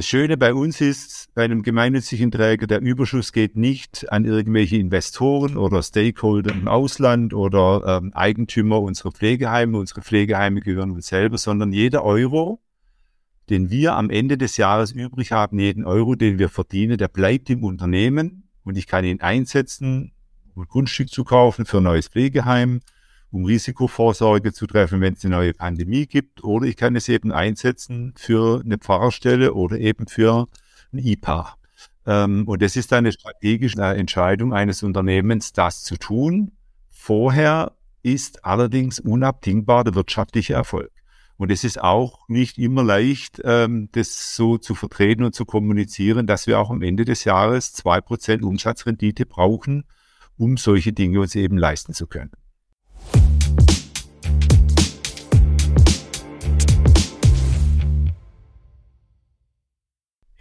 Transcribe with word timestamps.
Das 0.00 0.06
Schöne 0.06 0.38
bei 0.38 0.54
uns 0.54 0.80
ist, 0.80 1.28
bei 1.34 1.44
einem 1.44 1.62
gemeinnützigen 1.62 2.30
Träger, 2.30 2.66
der 2.66 2.80
Überschuss 2.80 3.34
geht 3.34 3.58
nicht 3.58 4.10
an 4.10 4.24
irgendwelche 4.24 4.78
Investoren 4.78 5.58
oder 5.58 5.82
Stakeholder 5.82 6.52
im 6.52 6.68
Ausland 6.68 7.34
oder 7.34 7.82
ähm, 7.86 8.10
Eigentümer 8.14 8.80
unserer 8.80 9.12
Pflegeheime. 9.12 9.76
Unsere 9.76 10.00
Pflegeheime 10.00 10.62
gehören 10.62 10.92
uns 10.92 11.08
selber, 11.08 11.36
sondern 11.36 11.70
jeder 11.70 12.02
Euro, 12.02 12.62
den 13.50 13.68
wir 13.70 13.94
am 13.94 14.08
Ende 14.08 14.38
des 14.38 14.56
Jahres 14.56 14.92
übrig 14.92 15.32
haben, 15.32 15.58
jeden 15.58 15.84
Euro, 15.84 16.14
den 16.14 16.38
wir 16.38 16.48
verdienen, 16.48 16.96
der 16.96 17.08
bleibt 17.08 17.50
im 17.50 17.62
Unternehmen 17.62 18.48
und 18.64 18.78
ich 18.78 18.86
kann 18.86 19.04
ihn 19.04 19.20
einsetzen, 19.20 20.12
um 20.54 20.62
ein 20.62 20.68
Grundstück 20.68 21.10
zu 21.10 21.24
kaufen 21.24 21.66
für 21.66 21.76
ein 21.76 21.82
neues 21.82 22.08
Pflegeheim, 22.08 22.80
um 23.30 23.44
Risikovorsorge 23.44 24.52
zu 24.52 24.66
treffen, 24.66 25.00
wenn 25.00 25.14
es 25.14 25.24
eine 25.24 25.36
neue 25.36 25.54
Pandemie 25.54 26.06
gibt, 26.06 26.42
oder 26.42 26.66
ich 26.66 26.76
kann 26.76 26.96
es 26.96 27.08
eben 27.08 27.32
einsetzen 27.32 28.12
für 28.16 28.62
eine 28.64 28.78
Pfarrerstelle 28.78 29.54
oder 29.54 29.78
eben 29.78 30.06
für 30.06 30.48
ein 30.92 30.98
IPA. 30.98 31.56
Ähm, 32.06 32.46
und 32.46 32.62
das 32.62 32.76
ist 32.76 32.92
eine 32.92 33.12
strategische 33.12 33.80
Entscheidung 33.80 34.52
eines 34.52 34.82
Unternehmens, 34.82 35.52
das 35.52 35.82
zu 35.84 35.96
tun. 35.96 36.52
Vorher 36.88 37.72
ist 38.02 38.44
allerdings 38.44 38.98
unabdingbar 38.98 39.84
der 39.84 39.94
wirtschaftliche 39.94 40.54
Erfolg. 40.54 40.90
Und 41.36 41.50
es 41.50 41.64
ist 41.64 41.80
auch 41.80 42.28
nicht 42.28 42.58
immer 42.58 42.82
leicht, 42.82 43.40
ähm, 43.44 43.88
das 43.92 44.36
so 44.36 44.58
zu 44.58 44.74
vertreten 44.74 45.24
und 45.24 45.34
zu 45.34 45.46
kommunizieren, 45.46 46.26
dass 46.26 46.46
wir 46.46 46.58
auch 46.58 46.70
am 46.70 46.82
Ende 46.82 47.06
des 47.06 47.24
Jahres 47.24 47.72
zwei 47.72 48.00
Prozent 48.00 48.42
Umsatzrendite 48.42 49.24
brauchen, 49.24 49.84
um 50.36 50.58
solche 50.58 50.92
Dinge 50.92 51.20
uns 51.20 51.34
eben 51.34 51.56
leisten 51.56 51.94
zu 51.94 52.06
können. 52.06 52.30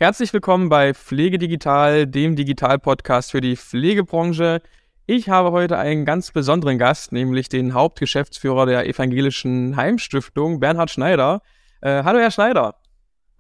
Herzlich 0.02 0.32
willkommen 0.32 0.70
bei 0.70 0.94
Pflege 0.94 1.38
Digital, 1.38 2.08
dem 2.08 2.38
Digital-Podcast 2.38 3.32
für 3.32 3.42
die 3.42 3.58
Pflegebranche. 3.58 4.62
Ich 5.08 5.28
habe 5.28 5.52
heute 5.52 5.78
einen 5.78 6.06
ganz 6.06 6.32
besonderen 6.32 6.78
Gast, 6.78 7.12
nämlich 7.12 7.50
den 7.50 7.74
Hauptgeschäftsführer 7.74 8.66
der 8.66 8.88
Evangelischen 8.88 9.76
Heimstiftung, 9.76 10.62
Bernhard 10.62 10.90
Schneider. 10.90 11.42
Äh, 11.82 12.04
hallo, 12.06 12.20
Herr 12.20 12.32
Schneider. 12.32 12.76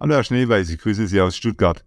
Hallo, 0.01 0.15
Herr 0.15 0.25
Schneeweis, 0.25 0.69
ich 0.69 0.79
grüße 0.79 1.07
Sie 1.07 1.21
aus 1.21 1.37
Stuttgart. 1.37 1.85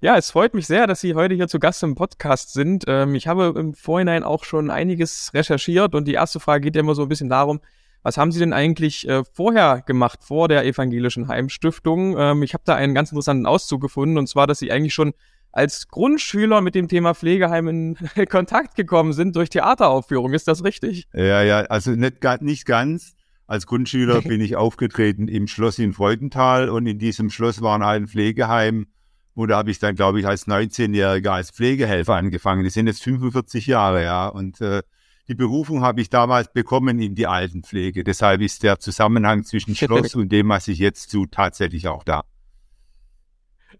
Ja, 0.00 0.16
es 0.16 0.30
freut 0.30 0.54
mich 0.54 0.66
sehr, 0.66 0.86
dass 0.86 1.02
Sie 1.02 1.14
heute 1.14 1.34
hier 1.34 1.46
zu 1.46 1.58
Gast 1.58 1.82
im 1.82 1.96
Podcast 1.96 2.54
sind. 2.54 2.84
Ähm, 2.86 3.14
ich 3.14 3.28
habe 3.28 3.52
im 3.58 3.74
Vorhinein 3.74 4.22
auch 4.24 4.44
schon 4.44 4.70
einiges 4.70 5.32
recherchiert 5.34 5.94
und 5.94 6.08
die 6.08 6.14
erste 6.14 6.40
Frage 6.40 6.62
geht 6.62 6.76
ja 6.76 6.80
immer 6.80 6.94
so 6.94 7.02
ein 7.02 7.10
bisschen 7.10 7.28
darum, 7.28 7.60
was 8.06 8.18
haben 8.18 8.30
Sie 8.30 8.38
denn 8.38 8.52
eigentlich 8.52 9.08
äh, 9.08 9.24
vorher 9.32 9.82
gemacht, 9.84 10.20
vor 10.22 10.46
der 10.46 10.64
Evangelischen 10.64 11.26
Heimstiftung? 11.26 12.16
Ähm, 12.16 12.44
ich 12.44 12.54
habe 12.54 12.62
da 12.64 12.76
einen 12.76 12.94
ganz 12.94 13.10
interessanten 13.10 13.46
Auszug 13.46 13.80
gefunden, 13.80 14.16
und 14.16 14.28
zwar, 14.28 14.46
dass 14.46 14.60
Sie 14.60 14.70
eigentlich 14.70 14.94
schon 14.94 15.12
als 15.50 15.88
Grundschüler 15.88 16.60
mit 16.60 16.76
dem 16.76 16.86
Thema 16.86 17.14
Pflegeheim 17.14 17.66
in 17.66 17.96
Kontakt 18.30 18.76
gekommen 18.76 19.12
sind 19.12 19.34
durch 19.34 19.50
Theateraufführung. 19.50 20.34
Ist 20.34 20.46
das 20.46 20.62
richtig? 20.62 21.08
Ja, 21.14 21.42
ja, 21.42 21.62
also 21.62 21.90
nicht, 21.90 22.22
nicht 22.42 22.64
ganz. 22.64 23.16
Als 23.48 23.66
Grundschüler 23.66 24.20
bin 24.22 24.40
ich 24.40 24.54
aufgetreten 24.54 25.26
im 25.26 25.48
Schloss 25.48 25.80
in 25.80 25.92
Freudenthal 25.92 26.68
und 26.68 26.86
in 26.86 27.00
diesem 27.00 27.28
Schloss 27.30 27.60
war 27.60 27.80
ein 27.80 28.06
Pflegeheim. 28.06 28.86
Und 29.34 29.48
da 29.48 29.56
habe 29.56 29.72
ich 29.72 29.80
dann, 29.80 29.96
glaube 29.96 30.20
ich, 30.20 30.28
als 30.28 30.46
19-Jähriger 30.46 31.30
als 31.30 31.50
Pflegehelfer 31.50 32.14
angefangen. 32.14 32.62
Die 32.62 32.70
sind 32.70 32.86
jetzt 32.86 33.02
45 33.02 33.66
Jahre, 33.66 34.04
ja. 34.04 34.28
Und 34.28 34.60
äh, 34.60 34.82
die 35.28 35.34
Berufung 35.34 35.82
habe 35.82 36.00
ich 36.00 36.10
damals 36.10 36.52
bekommen 36.52 37.00
in 37.00 37.14
die 37.14 37.26
Altenpflege. 37.26 38.04
Deshalb 38.04 38.40
ist 38.40 38.62
der 38.62 38.78
Zusammenhang 38.78 39.44
zwischen 39.44 39.74
Schloss 39.76 40.14
und 40.14 40.30
dem, 40.30 40.48
was 40.48 40.68
ich 40.68 40.78
jetzt 40.78 41.10
tue, 41.10 41.28
tatsächlich 41.30 41.88
auch 41.88 42.04
da. 42.04 42.24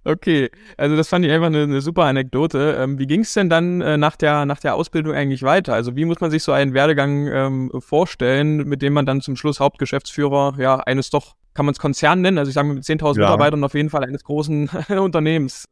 Okay, 0.05 0.51
also 0.77 0.95
das 0.95 1.09
fand 1.09 1.25
ich 1.25 1.33
einfach 1.33 1.47
eine, 1.47 1.65
eine 1.65 1.81
super 1.81 2.05
Anekdote. 2.05 2.77
Ähm, 2.79 2.99
wie 2.99 3.07
ging 3.07 3.21
es 3.21 3.35
denn 3.35 3.49
dann 3.49 3.81
äh, 3.81 3.97
nach, 3.97 4.17
der, 4.17 4.47
nach 4.47 4.61
der 4.61 4.75
Ausbildung 4.75 5.15
eigentlich 5.15 5.43
weiter? 5.43 5.75
Also 5.75 5.97
wie 5.97 6.05
muss 6.05 6.21
man 6.21 6.31
sich 6.31 6.45
so 6.45 6.53
einen 6.53 6.75
Werdegang 6.75 7.27
ähm, 7.27 7.73
vorstellen, 7.81 8.69
mit 8.69 8.83
dem 8.83 8.93
man 8.93 9.07
dann 9.07 9.21
zum 9.21 9.37
Schluss 9.37 9.59
Hauptgeschäftsführer 9.59 10.55
ja 10.59 10.77
eines 10.79 11.11
doch, 11.11 11.35
kann 11.55 11.67
man 11.67 11.73
es 11.73 11.81
Konzern 11.81 12.21
nennen, 12.21 12.39
also 12.39 12.51
ich 12.51 12.55
sage 12.55 12.69
mit 12.69 12.85
10.000 12.85 13.17
ja. 13.17 13.23
Mitarbeitern 13.23 13.65
auf 13.65 13.75
jeden 13.75 13.91
Fall 13.91 14.05
eines 14.05 14.23
großen 14.23 14.69
Unternehmens 14.99 15.65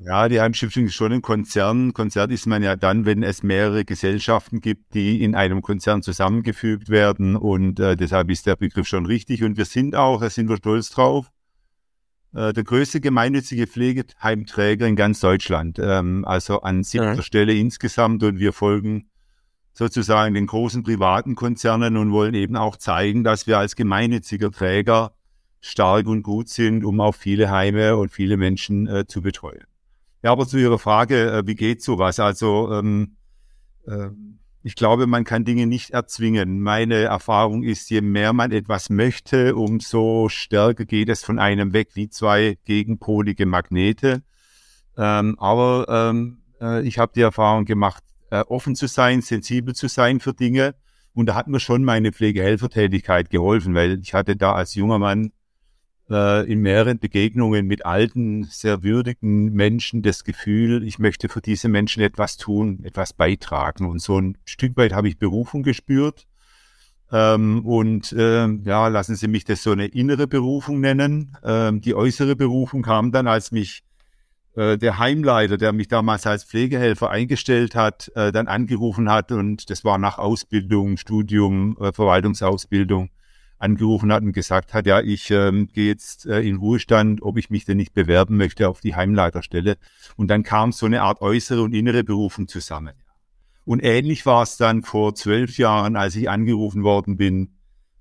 ja, 0.00 0.28
die 0.28 0.40
Heimstiftung 0.40 0.86
ist 0.86 0.94
schon 0.94 1.12
ein 1.12 1.22
Konzern. 1.22 1.92
Konzern 1.92 2.30
ist 2.30 2.46
man 2.46 2.62
ja 2.62 2.76
dann, 2.76 3.04
wenn 3.04 3.22
es 3.22 3.42
mehrere 3.42 3.84
Gesellschaften 3.84 4.60
gibt, 4.60 4.94
die 4.94 5.22
in 5.22 5.34
einem 5.34 5.62
Konzern 5.62 6.02
zusammengefügt 6.02 6.88
werden. 6.88 7.36
Und 7.36 7.78
äh, 7.78 7.96
deshalb 7.96 8.30
ist 8.30 8.46
der 8.46 8.56
Begriff 8.56 8.86
schon 8.86 9.06
richtig. 9.06 9.44
Und 9.44 9.56
wir 9.56 9.64
sind 9.64 9.94
auch, 9.94 10.20
da 10.20 10.30
sind 10.30 10.48
wir 10.48 10.56
stolz 10.56 10.90
drauf, 10.90 11.30
äh, 12.34 12.52
der 12.52 12.64
größte 12.64 13.00
gemeinnützige 13.00 13.66
Pflegeheimträger 13.66 14.86
in 14.86 14.96
ganz 14.96 15.20
Deutschland. 15.20 15.78
Ähm, 15.78 16.24
also 16.24 16.62
an 16.62 16.82
siebter 16.82 17.14
ja. 17.14 17.22
Stelle 17.22 17.54
insgesamt. 17.54 18.22
Und 18.24 18.40
wir 18.40 18.52
folgen 18.52 19.08
sozusagen 19.72 20.34
den 20.34 20.46
großen 20.46 20.82
privaten 20.82 21.34
Konzernen 21.34 21.96
und 21.96 22.10
wollen 22.10 22.34
eben 22.34 22.56
auch 22.56 22.76
zeigen, 22.76 23.24
dass 23.24 23.46
wir 23.46 23.58
als 23.58 23.76
gemeinnütziger 23.76 24.50
Träger 24.50 25.12
stark 25.60 26.06
und 26.06 26.22
gut 26.22 26.48
sind, 26.48 26.84
um 26.84 27.00
auch 27.00 27.14
viele 27.14 27.50
Heime 27.50 27.96
und 27.96 28.10
viele 28.10 28.36
Menschen 28.36 28.88
äh, 28.88 29.06
zu 29.06 29.22
betreuen. 29.22 29.62
Ja, 30.22 30.32
aber 30.32 30.46
zu 30.46 30.56
Ihrer 30.58 30.78
Frage, 30.78 31.32
äh, 31.32 31.46
wie 31.46 31.54
geht 31.54 31.82
sowas? 31.82 32.20
Also 32.20 32.72
ähm, 32.72 33.16
äh, 33.86 34.08
ich 34.62 34.76
glaube, 34.76 35.08
man 35.08 35.24
kann 35.24 35.44
Dinge 35.44 35.66
nicht 35.66 35.90
erzwingen. 35.90 36.60
Meine 36.60 36.94
Erfahrung 36.94 37.64
ist, 37.64 37.90
je 37.90 38.00
mehr 38.00 38.32
man 38.32 38.52
etwas 38.52 38.90
möchte, 38.90 39.56
umso 39.56 40.28
stärker 40.28 40.84
geht 40.84 41.08
es 41.08 41.24
von 41.24 41.40
einem 41.40 41.72
weg, 41.72 41.90
wie 41.94 42.08
zwei 42.08 42.58
gegenpolige 42.64 43.44
Magnete. 43.44 44.22
Ähm, 44.96 45.36
aber 45.40 45.86
ähm, 45.88 46.42
äh, 46.60 46.86
ich 46.86 46.98
habe 46.98 47.12
die 47.14 47.22
Erfahrung 47.22 47.64
gemacht, 47.64 48.04
äh, 48.30 48.40
offen 48.42 48.76
zu 48.76 48.86
sein, 48.86 49.20
sensibel 49.20 49.74
zu 49.74 49.88
sein 49.88 50.20
für 50.20 50.32
Dinge. 50.32 50.76
Und 51.12 51.26
da 51.26 51.34
hat 51.34 51.48
mir 51.48 51.60
schon 51.60 51.82
meine 51.82 52.12
Pflegehelfertätigkeit 52.12 53.30
geholfen, 53.30 53.74
weil 53.74 53.98
ich 54.00 54.14
hatte 54.14 54.36
da 54.36 54.52
als 54.52 54.76
junger 54.76 55.00
Mann 55.00 55.32
äh, 56.10 56.50
in 56.50 56.60
mehreren 56.60 56.98
Begegnungen 56.98 57.66
mit 57.66 57.86
alten, 57.86 58.44
sehr 58.44 58.82
würdigen 58.82 59.52
Menschen 59.52 60.02
das 60.02 60.24
Gefühl, 60.24 60.82
ich 60.84 60.98
möchte 60.98 61.28
für 61.28 61.40
diese 61.40 61.68
Menschen 61.68 62.02
etwas 62.02 62.36
tun, 62.36 62.80
etwas 62.84 63.12
beitragen. 63.12 63.86
Und 63.86 64.00
so 64.00 64.18
ein 64.18 64.38
Stück 64.44 64.76
weit 64.76 64.92
habe 64.92 65.08
ich 65.08 65.18
Berufung 65.18 65.62
gespürt. 65.62 66.26
Ähm, 67.10 67.64
und 67.66 68.12
äh, 68.12 68.46
ja, 68.46 68.88
lassen 68.88 69.16
Sie 69.16 69.28
mich 69.28 69.44
das 69.44 69.62
so 69.62 69.72
eine 69.72 69.86
innere 69.86 70.26
Berufung 70.26 70.80
nennen. 70.80 71.36
Ähm, 71.44 71.80
die 71.80 71.94
äußere 71.94 72.36
Berufung 72.36 72.82
kam 72.82 73.12
dann, 73.12 73.26
als 73.26 73.52
mich 73.52 73.82
äh, 74.56 74.78
der 74.78 74.98
Heimleiter, 74.98 75.58
der 75.58 75.72
mich 75.72 75.88
damals 75.88 76.26
als 76.26 76.44
Pflegehelfer 76.44 77.10
eingestellt 77.10 77.74
hat, 77.74 78.10
äh, 78.14 78.32
dann 78.32 78.48
angerufen 78.48 79.10
hat 79.10 79.30
und 79.30 79.68
das 79.70 79.84
war 79.84 79.98
nach 79.98 80.18
Ausbildung, 80.18 80.96
Studium, 80.96 81.76
Verwaltungsausbildung 81.78 83.10
angerufen 83.62 84.12
hat 84.12 84.22
und 84.22 84.32
gesagt 84.32 84.74
hat, 84.74 84.86
ja, 84.86 85.00
ich 85.00 85.30
ähm, 85.30 85.68
gehe 85.72 85.86
jetzt 85.86 86.26
äh, 86.26 86.40
in 86.40 86.56
Ruhestand, 86.56 87.22
ob 87.22 87.38
ich 87.38 87.48
mich 87.48 87.64
denn 87.64 87.76
nicht 87.76 87.94
bewerben 87.94 88.36
möchte 88.36 88.68
auf 88.68 88.80
die 88.80 88.96
Heimleiterstelle. 88.96 89.76
Und 90.16 90.28
dann 90.28 90.42
kam 90.42 90.72
so 90.72 90.86
eine 90.86 91.02
Art 91.02 91.20
äußere 91.20 91.62
und 91.62 91.72
innere 91.72 92.02
Berufung 92.02 92.48
zusammen. 92.48 92.94
Und 93.64 93.80
ähnlich 93.84 94.26
war 94.26 94.42
es 94.42 94.56
dann 94.56 94.82
vor 94.82 95.14
zwölf 95.14 95.56
Jahren, 95.58 95.94
als 95.94 96.16
ich 96.16 96.28
angerufen 96.28 96.82
worden 96.82 97.16
bin 97.16 97.54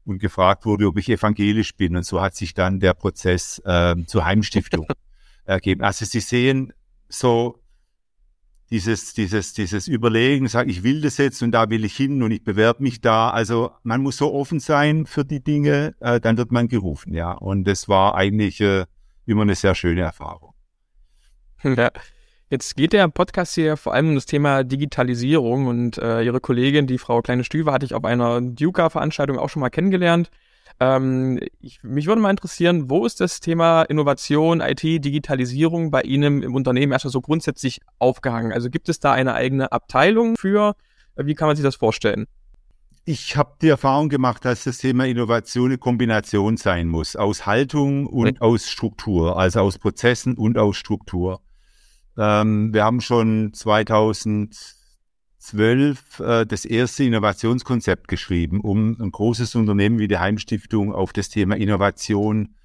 und 0.03 0.17
gefragt 0.17 0.66
wurde, 0.66 0.88
ob 0.88 0.97
ich 0.97 1.07
evangelisch 1.09 1.75
bin. 1.75 1.95
Und 1.95 2.05
so 2.05 2.19
hat 2.22 2.35
sich 2.35 2.55
dann 2.55 2.79
der 2.79 2.95
Prozess 2.95 3.61
äh, 3.63 3.95
zur 4.07 4.25
Heimstiftung 4.25 4.88
ergeben. 5.45 5.83
Also 5.83 6.05
Sie 6.05 6.22
sehen, 6.22 6.73
so 7.07 7.60
dieses, 8.71 9.13
dieses, 9.13 9.53
dieses 9.53 9.87
Überlegen, 9.87 10.47
sag, 10.47 10.69
ich 10.69 10.83
will 10.83 11.01
das 11.01 11.17
jetzt 11.17 11.43
und 11.43 11.51
da 11.51 11.69
will 11.69 11.83
ich 11.83 11.95
hin 11.95 12.23
und 12.23 12.31
ich 12.31 12.43
bewerbe 12.43 12.81
mich 12.81 13.01
da. 13.01 13.29
Also 13.29 13.71
man 13.83 14.01
muss 14.01 14.17
so 14.17 14.33
offen 14.33 14.59
sein 14.59 15.05
für 15.05 15.25
die 15.25 15.43
Dinge, 15.43 15.93
äh, 15.99 16.21
dann 16.21 16.37
wird 16.37 16.51
man 16.51 16.69
gerufen, 16.69 17.13
ja. 17.13 17.33
Und 17.33 17.65
das 17.65 17.89
war 17.89 18.15
eigentlich 18.15 18.61
äh, 18.61 18.85
immer 19.25 19.41
eine 19.41 19.55
sehr 19.55 19.75
schöne 19.75 20.01
Erfahrung. 20.01 20.53
Ja. 21.63 21.91
Jetzt 22.49 22.75
geht 22.75 22.91
der 22.91 23.07
Podcast 23.07 23.55
hier 23.55 23.78
vor 23.78 23.93
allem 23.93 24.09
um 24.09 24.16
das 24.16 24.25
Thema 24.25 24.66
Digitalisierung 24.66 25.67
und 25.67 25.97
äh, 25.99 26.22
Ihre 26.22 26.41
Kollegin, 26.41 26.85
die 26.85 26.97
Frau 26.97 27.22
Kleine-Stüwe, 27.22 27.72
hatte 27.72 27.85
ich 27.85 27.93
auf 27.93 28.03
einer 28.03 28.41
Duca-Veranstaltung 28.41 29.40
auch 29.40 29.47
schon 29.47 29.61
mal 29.61 29.69
kennengelernt. 29.69 30.31
Ähm, 30.79 31.40
ich, 31.59 31.84
mich 31.84 32.08
würde 32.08 32.22
mal 32.22 32.32
interessieren, 32.32 32.90
wo 32.90 33.06
ist 33.06 33.20
das 33.20 33.40
Thema 33.40 33.84
Innovation, 33.84 34.62
IT, 34.62 34.82
Digitalisierung 34.84 35.91
bei 35.91 36.02
Ihnen 36.02 36.44
im 36.44 36.56
Unternehmen 36.56 36.91
erstmal 36.91 37.12
so 37.12 37.22
grundsätzlich 37.22 37.82
aufgehangen? 38.00 38.52
Also 38.52 38.70
gibt 38.70 38.90
es 38.90 39.00
da 39.00 39.12
eine 39.12 39.34
eigene 39.34 39.72
Abteilung 39.72 40.35
für? 40.38 40.76
Wie 41.16 41.35
kann 41.35 41.47
man 41.47 41.56
sich 41.56 41.64
das 41.64 41.76
vorstellen? 41.76 42.28
Ich 43.03 43.35
habe 43.35 43.56
die 43.62 43.70
Erfahrung 43.70 44.09
gemacht, 44.09 44.46
dass 44.46 44.64
das 44.64 44.78
Thema 44.78 45.08
Innovation 45.08 45.72
eine 45.72 45.79
Kombination 45.79 46.58
sein 46.58 46.88
muss, 46.88 47.16
aus 47.16 47.47
Haltung 47.47 48.06
und 48.06 48.35
ja. 48.35 48.41
aus 48.41 48.70
Struktur, 48.70 49.38
also 49.38 49.62
aus 49.62 49.79
Prozessen 49.79 50.35
und 50.35 50.58
aus 50.58 50.78
Struktur. 50.78 51.41
Ähm, 52.18 52.73
wir 52.73 52.84
haben 52.84 53.02
schon 53.02 53.53
2000 53.53 54.80
zwölf 55.41 56.20
äh, 56.20 56.46
das 56.46 56.66
erste 56.66 57.03
Innovationskonzept 57.03 58.08
geschrieben, 58.08 58.61
um 58.61 58.96
ein 59.02 59.11
großes 59.11 59.55
Unternehmen 59.55 59.99
wie 59.99 60.08
die 60.08 60.20
Heimstiftung 60.20 60.93
auf 60.93 61.14
das 61.14 61.29
Thema 61.29 61.58
Innovation 61.58 62.55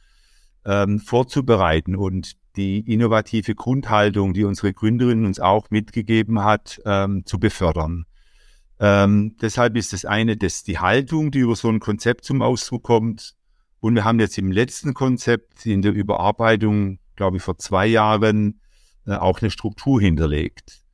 ähm, 0.65 1.01
vorzubereiten 1.01 1.97
und 1.97 2.33
die 2.57 2.81
innovative 2.81 3.55
Grundhaltung, 3.55 4.35
die 4.35 4.45
unsere 4.45 4.73
Gründerin 4.73 5.25
uns 5.25 5.41
auch 5.41 5.71
mitgegeben 5.71 6.45
hat, 6.45 6.81
ähm, 6.85 7.25
zu 7.25 7.39
befördern. 7.39 8.05
Ähm, 8.79 9.37
deshalb 9.41 9.77
ist 9.77 9.95
das 9.95 10.05
eine, 10.05 10.37
das 10.37 10.63
die 10.63 10.79
Haltung, 10.79 11.31
die 11.31 11.39
über 11.41 11.57
so 11.57 11.69
ein 11.69 11.81
Konzept 11.81 12.25
zum 12.25 12.43
Ausdruck 12.43 12.83
kommt. 12.83 13.35
Und 13.81 13.95
wir 13.95 14.05
haben 14.05 14.21
jetzt 14.21 14.37
im 14.37 14.53
letzten 14.53 14.93
Konzept 14.93 15.65
in 15.65 15.81
der 15.81 15.93
Überarbeitung, 15.93 16.99
glaube 17.15 17.39
ich, 17.39 17.43
vor 17.43 17.57
zwei 17.57 17.87
Jahren 17.87 18.61
äh, 19.07 19.15
auch 19.15 19.41
eine 19.41 19.51
Struktur 19.51 20.01
hinterlegt. 20.01 20.86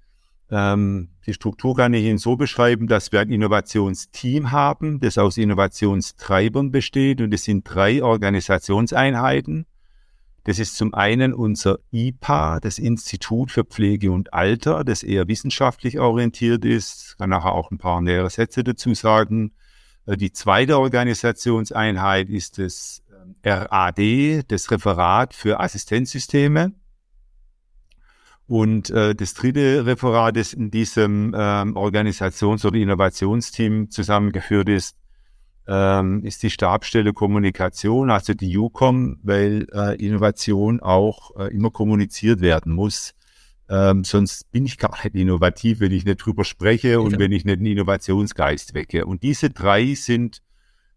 Ähm, 0.52 1.08
die 1.26 1.32
Struktur 1.32 1.74
kann 1.74 1.94
ich 1.94 2.04
Ihnen 2.04 2.18
so 2.18 2.36
beschreiben, 2.36 2.86
dass 2.86 3.10
wir 3.10 3.20
ein 3.20 3.30
Innovationsteam 3.30 4.50
haben, 4.50 5.00
das 5.00 5.16
aus 5.16 5.38
Innovationstreibern 5.38 6.70
besteht 6.70 7.22
und 7.22 7.32
es 7.32 7.44
sind 7.44 7.64
drei 7.64 8.02
Organisationseinheiten. 8.02 9.64
Das 10.44 10.58
ist 10.58 10.76
zum 10.76 10.92
einen 10.92 11.32
unser 11.32 11.78
IPA, 11.90 12.60
das 12.60 12.78
Institut 12.78 13.50
für 13.50 13.64
Pflege 13.64 14.12
und 14.12 14.34
Alter, 14.34 14.84
das 14.84 15.02
eher 15.02 15.26
wissenschaftlich 15.26 15.98
orientiert 15.98 16.66
ist. 16.66 17.12
Ich 17.12 17.16
kann 17.16 17.30
nachher 17.30 17.52
auch 17.52 17.70
ein 17.70 17.78
paar 17.78 18.02
nähere 18.02 18.28
Sätze 18.28 18.62
dazu 18.62 18.92
sagen. 18.92 19.52
Äh, 20.04 20.18
die 20.18 20.32
zweite 20.32 20.78
Organisationseinheit 20.78 22.28
ist 22.28 22.58
das 22.58 23.02
ähm, 23.10 23.36
RAD, 23.42 24.42
das 24.48 24.70
Referat 24.70 25.32
für 25.32 25.60
Assistenzsysteme. 25.60 26.74
Und 28.52 28.90
äh, 28.90 29.14
das 29.14 29.32
dritte 29.32 29.86
Referat, 29.86 30.36
das 30.36 30.52
in 30.52 30.70
diesem 30.70 31.34
ähm, 31.34 31.74
Organisations- 31.74 32.66
oder 32.66 32.76
Innovationsteam 32.76 33.88
zusammengeführt 33.88 34.68
ist, 34.68 34.94
ähm, 35.66 36.22
ist 36.22 36.42
die 36.42 36.50
Stabstelle 36.50 37.14
Kommunikation, 37.14 38.10
also 38.10 38.34
die 38.34 38.58
UCOM, 38.58 39.20
weil 39.22 39.68
äh, 39.72 39.96
Innovation 39.96 40.80
auch 40.80 41.34
äh, 41.38 41.46
immer 41.46 41.70
kommuniziert 41.70 42.42
werden 42.42 42.74
muss. 42.74 43.14
Ähm, 43.70 44.04
sonst 44.04 44.52
bin 44.52 44.66
ich 44.66 44.76
gar 44.76 45.02
nicht 45.02 45.14
innovativ, 45.14 45.80
wenn 45.80 45.92
ich 45.92 46.04
nicht 46.04 46.18
drüber 46.18 46.44
spreche 46.44 47.00
und 47.00 47.12
ja. 47.12 47.18
wenn 47.20 47.32
ich 47.32 47.46
nicht 47.46 47.56
einen 47.56 47.64
Innovationsgeist 47.64 48.74
wecke. 48.74 49.06
Und 49.06 49.22
diese 49.22 49.48
drei 49.48 49.94
sind 49.94 50.42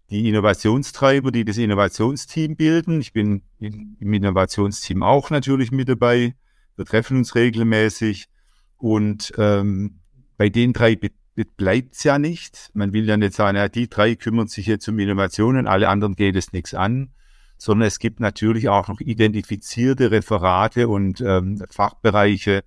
die 0.10 0.28
Innovationstreiber, 0.28 1.32
die 1.32 1.46
das 1.46 1.58
Innovationsteam 1.58 2.58
bilden. 2.58 3.00
Ich 3.00 3.14
bin 3.14 3.44
in, 3.60 3.96
im 4.02 4.12
Innovationsteam 4.12 5.04
auch 5.04 5.30
natürlich 5.30 5.72
mit 5.72 5.88
dabei. 5.88 6.36
Wir 6.76 6.86
treffen 6.86 7.18
uns 7.18 7.36
regelmäßig 7.36 8.28
und 8.78 9.34
ähm, 9.38 10.00
bei 10.38 10.50
den 10.50 10.74
drei 10.74 10.98
bleibt's 11.58 12.04
ja 12.04 12.20
nicht. 12.20 12.70
Man 12.74 12.94
will 12.94 13.06
ja 13.08 13.18
nicht 13.18 13.34
sagen, 13.34 13.58
ja, 13.58 13.68
die 13.68 13.90
drei 13.90 14.16
kümmern 14.16 14.48
sich 14.48 14.68
jetzt 14.68 14.88
um 14.88 15.00
Innovationen, 15.00 15.68
alle 15.68 15.90
anderen 15.90 16.16
geht 16.16 16.36
es 16.36 16.54
nichts 16.54 16.74
an, 16.74 17.10
sondern 17.58 17.88
es 17.88 18.00
gibt 18.00 18.20
natürlich 18.20 18.70
auch 18.70 18.88
noch 18.88 19.00
identifizierte 19.00 20.12
Referate 20.12 20.88
und 20.88 21.22
ähm, 21.22 21.64
Fachbereiche, 21.70 22.64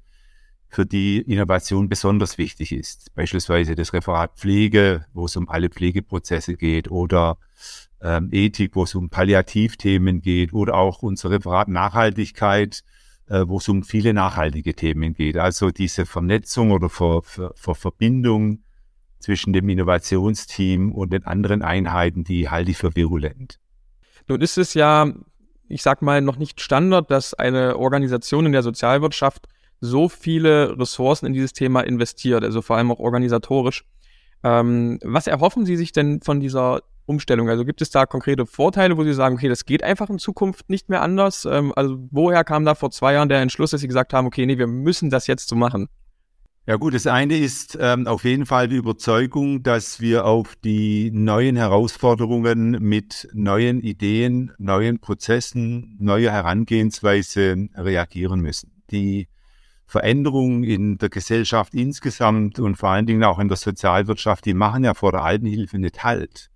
für 0.68 0.86
die 0.86 1.18
Innovation 1.18 1.88
besonders 1.88 2.38
wichtig 2.38 2.72
ist. 2.72 3.14
Beispielsweise 3.14 3.74
das 3.74 3.92
Referat 3.92 4.36
Pflege, 4.36 5.06
wo 5.14 5.24
es 5.24 5.36
um 5.36 5.48
alle 5.48 5.70
Pflegeprozesse 5.70 6.54
geht, 6.54 6.90
oder 6.90 7.38
ähm, 8.00 8.28
Ethik, 8.32 8.76
wo 8.76 8.84
es 8.84 8.94
um 8.94 9.08
Palliativthemen 9.08 10.20
geht, 10.20 10.52
oder 10.52 10.74
auch 10.74 11.02
unser 11.02 11.30
Referat 11.30 11.68
Nachhaltigkeit, 11.68 12.84
wo 13.28 13.58
es 13.58 13.68
um 13.68 13.82
viele 13.82 14.14
nachhaltige 14.14 14.74
Themen 14.74 15.14
geht. 15.14 15.36
Also 15.36 15.70
diese 15.70 16.06
Vernetzung 16.06 16.70
oder 16.70 16.88
Ver, 16.88 17.22
Ver, 17.22 17.52
Ver 17.54 17.74
Verbindung 17.74 18.62
zwischen 19.18 19.52
dem 19.52 19.68
Innovationsteam 19.68 20.92
und 20.92 21.12
den 21.12 21.24
anderen 21.24 21.62
Einheiten, 21.62 22.24
die 22.24 22.48
halte 22.48 22.70
ich 22.70 22.76
für 22.76 22.94
virulent. 22.94 23.58
Nun 24.28 24.40
ist 24.40 24.58
es 24.58 24.74
ja, 24.74 25.12
ich 25.68 25.82
sag 25.82 26.02
mal, 26.02 26.20
noch 26.20 26.36
nicht 26.36 26.60
Standard, 26.60 27.10
dass 27.10 27.34
eine 27.34 27.76
Organisation 27.76 28.46
in 28.46 28.52
der 28.52 28.62
Sozialwirtschaft 28.62 29.48
so 29.80 30.08
viele 30.08 30.78
Ressourcen 30.78 31.26
in 31.26 31.32
dieses 31.32 31.52
Thema 31.52 31.80
investiert, 31.80 32.44
also 32.44 32.62
vor 32.62 32.76
allem 32.76 32.90
auch 32.90 32.98
organisatorisch. 32.98 33.84
Ähm, 34.42 34.98
was 35.02 35.26
erhoffen 35.26 35.66
Sie 35.66 35.76
sich 35.76 35.92
denn 35.92 36.20
von 36.20 36.40
dieser 36.40 36.82
Umstellung? 37.08 37.48
Also 37.48 37.64
gibt 37.64 37.82
es 37.82 37.90
da 37.90 38.06
konkrete 38.06 38.46
Vorteile, 38.46 38.96
wo 38.96 39.04
Sie 39.04 39.14
sagen, 39.14 39.36
okay, 39.36 39.48
das 39.48 39.64
geht 39.64 39.82
einfach 39.82 40.10
in 40.10 40.18
Zukunft 40.18 40.68
nicht 40.68 40.88
mehr 40.88 41.02
anders? 41.02 41.44
Ähm, 41.44 41.72
also 41.74 41.98
woher 42.10 42.44
kam 42.44 42.64
da 42.64 42.74
vor 42.74 42.90
zwei 42.90 43.14
Jahren 43.14 43.28
der 43.28 43.40
Entschluss, 43.40 43.70
dass 43.70 43.80
Sie 43.80 43.88
gesagt 43.88 44.12
haben, 44.12 44.26
okay, 44.26 44.46
nee, 44.46 44.58
wir 44.58 44.66
müssen 44.66 45.10
das 45.10 45.26
jetzt 45.26 45.48
so 45.48 45.56
machen? 45.56 45.88
Ja 46.68 46.76
gut, 46.76 46.92
das 46.92 47.06
eine 47.06 47.38
ist 47.38 47.78
ähm, 47.80 48.06
auf 48.06 48.24
jeden 48.24 48.44
Fall 48.44 48.68
die 48.68 48.76
Überzeugung, 48.76 49.62
dass 49.62 50.02
wir 50.02 50.26
auf 50.26 50.54
die 50.56 51.10
neuen 51.10 51.56
Herausforderungen 51.56 52.72
mit 52.72 53.26
neuen 53.32 53.80
Ideen, 53.80 54.52
neuen 54.58 54.98
Prozessen, 55.00 55.96
neuer 55.98 56.30
Herangehensweise 56.30 57.68
reagieren 57.74 58.40
müssen. 58.40 58.82
Die 58.90 59.28
Veränderungen 59.86 60.62
in 60.62 60.98
der 60.98 61.08
Gesellschaft 61.08 61.72
insgesamt 61.72 62.58
und 62.58 62.76
vor 62.76 62.90
allen 62.90 63.06
Dingen 63.06 63.24
auch 63.24 63.38
in 63.38 63.48
der 63.48 63.56
Sozialwirtschaft, 63.56 64.44
die 64.44 64.52
machen 64.52 64.84
ja 64.84 64.92
vor 64.92 65.12
der 65.12 65.24
Altenhilfe 65.24 65.78
nicht 65.78 66.04
halt. 66.04 66.50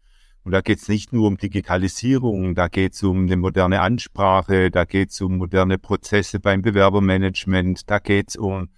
Und 0.44 0.53
da 0.53 0.61
geht 0.61 0.79
es 0.79 0.89
nicht 0.89 1.12
nur 1.12 1.29
um 1.29 1.37
Digitalisierung, 1.37 2.55
da 2.55 2.69
geht 2.69 2.94
es 2.94 3.03
um 3.03 3.25
eine 3.27 3.37
moderne 3.37 3.81
Ansprache, 3.81 4.71
da 4.71 4.85
geht 4.85 5.11
es 5.11 5.21
um 5.21 5.39
moderne 5.39 5.79
Prozesse 5.79 6.41
beim 6.41 6.62
Bewerbermanagement, 6.62 7.89
da 7.89 8.00
geht 8.00 8.31
es 8.31 8.37
um 8.37 8.69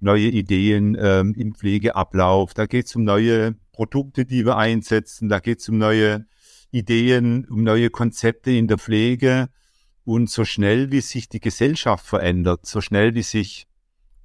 neue 0.00 0.26
Ideen 0.26 0.96
ähm, 1.00 1.34
im 1.36 1.54
Pflegeablauf, 1.54 2.54
da 2.54 2.66
geht 2.66 2.86
es 2.86 2.96
um 2.96 3.04
neue 3.04 3.54
Produkte, 3.70 4.24
die 4.24 4.44
wir 4.44 4.56
einsetzen, 4.56 5.28
da 5.28 5.38
geht 5.38 5.60
es 5.60 5.68
um 5.68 5.78
neue 5.78 6.26
Ideen, 6.72 7.44
um 7.44 7.62
neue 7.62 7.90
Konzepte 7.90 8.50
in 8.50 8.66
der 8.66 8.78
Pflege. 8.78 9.48
Und 10.04 10.28
so 10.28 10.44
schnell 10.44 10.90
wie 10.90 11.00
sich 11.00 11.28
die 11.28 11.38
Gesellschaft 11.38 12.04
verändert, 12.04 12.66
so 12.66 12.80
schnell 12.80 13.14
wie 13.14 13.22
sich, 13.22 13.68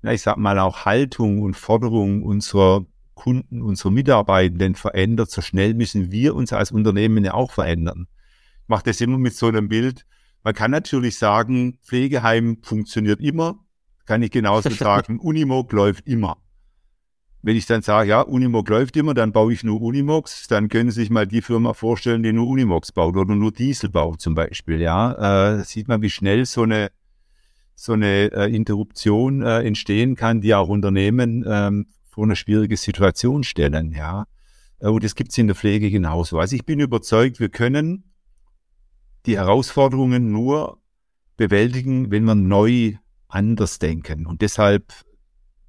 ja, 0.01 0.11
ich 0.11 0.23
sag 0.23 0.37
mal, 0.37 0.57
auch 0.57 0.85
Haltung 0.85 1.43
und 1.43 1.55
Forderung 1.55 2.23
unserer 2.23 2.87
Kunden, 3.17 3.61
unsere 3.61 3.91
Mitarbeitenden 3.91 4.75
verändert, 4.75 5.29
so 5.29 5.41
schnell 5.41 5.73
müssen 5.73 6.11
wir 6.11 6.35
uns 6.35 6.53
als 6.53 6.71
Unternehmen 6.71 7.25
ja 7.25 7.33
auch 7.33 7.51
verändern. 7.51 8.07
Ich 8.63 8.69
mache 8.69 8.85
das 8.85 9.01
immer 9.01 9.17
mit 9.17 9.35
so 9.35 9.47
einem 9.47 9.67
Bild. 9.67 10.05
Man 10.43 10.53
kann 10.53 10.71
natürlich 10.71 11.17
sagen, 11.17 11.79
Pflegeheim 11.83 12.59
funktioniert 12.61 13.19
immer, 13.19 13.59
kann 14.05 14.21
ich 14.21 14.31
genauso 14.31 14.69
sagen, 14.85 15.19
Unimog 15.19 15.73
läuft 15.73 16.07
immer. 16.07 16.37
Wenn 17.41 17.57
ich 17.57 17.65
dann 17.65 17.81
sage, 17.81 18.09
ja, 18.09 18.21
Unimog 18.21 18.69
läuft 18.69 18.95
immer, 18.95 19.13
dann 19.13 19.31
baue 19.31 19.53
ich 19.53 19.63
nur 19.63 19.81
Unimogs, 19.81 20.47
dann 20.47 20.69
können 20.69 20.91
Sie 20.91 21.01
sich 21.01 21.09
mal 21.09 21.27
die 21.27 21.41
Firma 21.41 21.73
vorstellen, 21.73 22.23
die 22.23 22.33
nur 22.33 22.47
Unimogs 22.47 22.91
baut 22.91 23.15
oder 23.17 23.35
nur 23.35 23.51
Diesel 23.51 23.89
baut 23.89 24.21
zum 24.21 24.35
Beispiel. 24.35 24.79
Ja, 24.79 25.57
äh, 25.57 25.63
sieht 25.63 25.87
man, 25.87 26.01
wie 26.01 26.09
schnell 26.09 26.45
so 26.45 26.63
eine 26.63 26.91
so 27.79 27.93
eine 27.93 28.31
äh, 28.31 28.53
Interruption 28.53 29.43
äh, 29.43 29.61
entstehen 29.61 30.15
kann, 30.15 30.41
die 30.41 30.55
auch 30.55 30.67
Unternehmen 30.67 31.45
ähm, 31.47 31.85
vor 32.17 32.23
eine 32.23 32.35
schwierige 32.35 32.77
Situation 32.77 33.43
stellen, 33.43 33.91
ja. 33.91 34.25
Äh, 34.79 34.87
und 34.87 35.03
das 35.03 35.13
gibt 35.13 35.29
es 35.29 35.37
in 35.37 35.45
der 35.45 35.55
Pflege 35.55 35.91
genauso. 35.91 36.39
Also 36.39 36.55
ich 36.55 36.65
bin 36.65 36.79
überzeugt, 36.79 37.39
wir 37.39 37.49
können 37.49 38.11
die 39.27 39.37
Herausforderungen 39.37 40.31
nur 40.31 40.81
bewältigen, 41.35 42.09
wenn 42.09 42.23
wir 42.23 42.33
neu 42.33 42.95
anders 43.27 43.77
denken. 43.77 44.25
Und 44.25 44.41
deshalb 44.41 44.91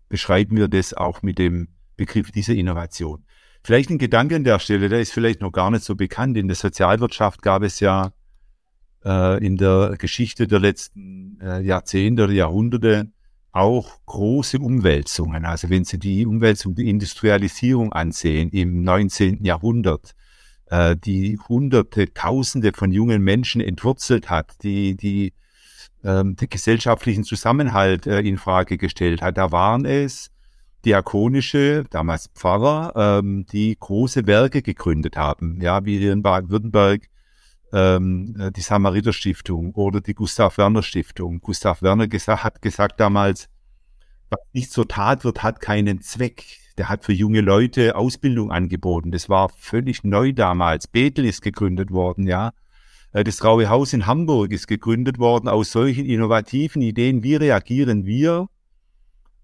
beschreiben 0.09 0.57
wir 0.57 0.69
das 0.69 0.95
auch 0.95 1.21
mit 1.21 1.39
dem 1.39 1.69
Begriff 1.99 2.31
dieser 2.31 2.55
Innovation. 2.55 3.27
Vielleicht 3.63 3.91
ein 3.91 3.99
Gedanke 3.99 4.37
an 4.37 4.45
der 4.45 4.59
Stelle, 4.59 4.89
der 4.89 5.03
ist 5.03 5.13
vielleicht 5.13 5.43
noch 5.43 5.53
gar 5.53 5.71
nicht 5.71 5.85
so 5.85 5.97
bekannt. 5.97 6.39
In 6.39 6.49
der 6.49 6.57
Sozialwirtschaft 6.57 7.43
gab 7.43 7.63
es 7.63 7.81
ja 7.81 8.15
äh, 9.05 9.45
in 9.45 9.59
der 9.59 9.97
Geschichte 9.99 10.47
der 10.47 10.61
letzten 10.61 11.39
äh, 11.43 11.61
Jahrzehnte 11.61 12.25
oder 12.25 12.33
Jahrhunderte 12.33 13.13
auch 13.59 13.99
große 14.07 14.59
Umwälzungen. 14.59 15.45
Also 15.45 15.69
wenn 15.69 15.85
Sie 15.85 15.99
die 15.99 16.27
Umwälzung, 16.27 16.75
die 16.75 16.89
Industrialisierung 16.89 17.93
ansehen 17.93 18.51
im 18.51 18.83
19. 18.83 19.45
Jahrhundert, 19.45 20.15
äh, 20.67 20.97
die 20.97 21.39
Hunderte, 21.49 22.13
Tausende 22.15 22.73
von 22.73 22.93
jungen 22.93 23.23
Menschen 23.23 23.61
entwurzelt 23.61 24.31
hat, 24.31 24.63
die, 24.63 24.97
die 24.97 25.33
ähm, 26.05 26.37
den 26.37 26.49
gesellschaftlichen 26.49 27.25
Zusammenhalt 27.25 28.07
äh, 28.07 28.21
in 28.21 28.39
Frage 28.39 28.79
gestellt 28.79 29.23
hat. 29.23 29.37
Da 29.37 29.51
waren 29.51 29.85
es 29.85 30.31
diakonische, 30.85 31.85
damals 31.91 32.29
Pfarrer, 32.35 33.19
ähm, 33.21 33.45
die 33.47 33.77
große 33.79 34.27
Werke 34.27 34.63
gegründet 34.63 35.17
haben, 35.17 35.61
ja, 35.61 35.85
wie 35.85 35.99
hier 35.99 36.13
in 36.13 36.23
Baden-Württemberg 36.23 37.09
ähm, 37.73 38.37
äh, 38.39 38.51
die 38.51 38.61
Samariter 38.61 39.13
Stiftung 39.13 39.73
oder 39.75 40.01
die 40.01 40.15
Gustav 40.15 40.59
Werner 40.59 40.83
Stiftung. 40.83 41.41
Gustav 41.41 41.83
Werner 41.83 42.09
gesagt, 42.09 42.45
hat 42.45 42.63
gesagt 42.63 43.01
damals, 43.01 43.49
was 44.31 44.41
nicht 44.53 44.73
zur 44.73 44.89
Tat 44.89 45.25
wird, 45.25 45.43
hat 45.43 45.61
keinen 45.61 46.01
Zweck. 46.01 46.45
Der 46.77 46.89
hat 46.89 47.05
für 47.05 47.13
junge 47.13 47.41
Leute 47.41 47.97
Ausbildung 47.97 48.53
angeboten. 48.53 49.11
Das 49.11 49.29
war 49.29 49.49
völlig 49.49 50.05
neu 50.05 50.33
damals. 50.33 50.87
Bethel 50.87 51.25
ist 51.25 51.43
gegründet 51.43 51.91
worden, 51.91 52.27
ja. 52.27 52.53
Äh, 53.13 53.25
das 53.25 53.39
Graue 53.39 53.69
Haus 53.69 53.93
in 53.93 54.07
Hamburg 54.07 54.53
ist 54.53 54.67
gegründet 54.67 55.19
worden 55.19 55.49
aus 55.49 55.73
solchen 55.73 56.07
innovativen 56.07 56.83
Ideen. 56.83 57.23
Wie 57.23 57.37
reagieren 57.37 58.05
wir 58.05 58.49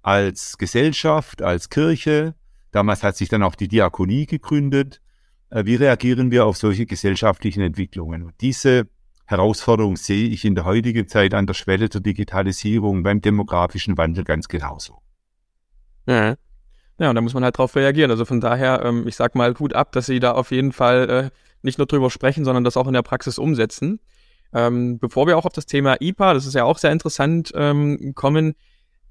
als 0.02 0.58
Gesellschaft, 0.58 1.42
als 1.42 1.70
Kirche? 1.70 2.34
Damals 2.70 3.02
hat 3.02 3.16
sich 3.16 3.28
dann 3.28 3.42
auch 3.42 3.54
die 3.54 3.68
Diakonie 3.68 4.26
gegründet. 4.26 5.00
Äh, 5.50 5.64
wie 5.64 5.76
reagieren 5.76 6.30
wir 6.30 6.46
auf 6.46 6.56
solche 6.56 6.86
gesellschaftlichen 6.86 7.62
Entwicklungen? 7.62 8.22
Und 8.22 8.34
diese 8.40 8.88
Herausforderung 9.26 9.96
sehe 9.96 10.28
ich 10.28 10.44
in 10.44 10.54
der 10.54 10.64
heutigen 10.64 11.08
Zeit 11.08 11.34
an 11.34 11.46
der 11.46 11.54
Schwelle 11.54 11.88
der 11.88 12.00
Digitalisierung 12.00 13.02
beim 13.02 13.20
demografischen 13.20 13.96
Wandel 13.96 14.24
ganz 14.24 14.48
genauso. 14.48 15.00
Ja. 16.06 16.36
Ja, 16.98 17.08
und 17.08 17.16
da 17.16 17.20
muss 17.20 17.34
man 17.34 17.42
halt 17.42 17.58
drauf 17.58 17.74
reagieren. 17.74 18.10
Also 18.10 18.24
von 18.24 18.40
daher, 18.40 18.82
ähm, 18.84 19.08
ich 19.08 19.16
sag 19.16 19.34
mal, 19.34 19.58
Hut 19.58 19.74
ab, 19.74 19.90
dass 19.92 20.06
Sie 20.06 20.20
da 20.20 20.32
auf 20.32 20.52
jeden 20.52 20.72
Fall 20.72 21.10
äh, 21.10 21.30
nicht 21.62 21.78
nur 21.78 21.86
drüber 21.86 22.10
sprechen, 22.10 22.44
sondern 22.44 22.62
das 22.62 22.76
auch 22.76 22.86
in 22.86 22.92
der 22.92 23.02
Praxis 23.02 23.38
umsetzen. 23.38 23.98
Ähm, 24.52 25.00
bevor 25.00 25.26
wir 25.26 25.36
auch 25.36 25.44
auf 25.46 25.52
das 25.52 25.66
Thema 25.66 25.96
IPA, 26.00 26.34
das 26.34 26.46
ist 26.46 26.54
ja 26.54 26.62
auch 26.62 26.78
sehr 26.78 26.92
interessant, 26.92 27.50
ähm, 27.56 28.12
kommen, 28.14 28.54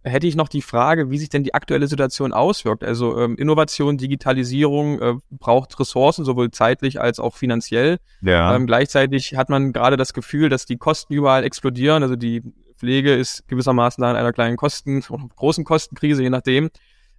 hätte 0.04 0.28
ich 0.28 0.36
noch 0.36 0.50
die 0.50 0.62
Frage, 0.62 1.10
wie 1.10 1.18
sich 1.18 1.30
denn 1.30 1.44
die 1.44 1.54
aktuelle 1.54 1.88
Situation 1.88 2.34
auswirkt. 2.34 2.84
Also 2.84 3.18
ähm, 3.20 3.38
Innovation, 3.38 3.98
Digitalisierung 3.98 5.00
äh, 5.02 5.14
braucht 5.32 5.80
Ressourcen, 5.80 6.26
sowohl 6.26 6.52
zeitlich 6.52 7.00
als 7.00 7.20
auch 7.20 7.36
finanziell. 7.36 8.00
Ja. 8.22 8.56
Ähm, 8.56 8.68
gleichzeitig 8.68 9.36
hat 9.36 9.50
man 9.50 9.72
gerade 9.72 9.98
das 9.98 10.14
Gefühl, 10.14 10.50
dass 10.50 10.66
die 10.66 10.78
Kosten 10.78 11.14
überall 11.14 11.44
explodieren. 11.44 12.04
Also 12.04 12.16
die 12.16 12.44
Pflege 12.78 13.14
ist 13.14 13.48
gewissermaßen 13.48 14.02
da 14.02 14.12
in 14.12 14.18
einer 14.18 14.34
kleinen 14.34 14.58
Kosten- 14.58 15.04
oder 15.10 15.24
großen 15.36 15.64
Kostenkrise, 15.64 16.22
je 16.22 16.30
nachdem. 16.30 16.70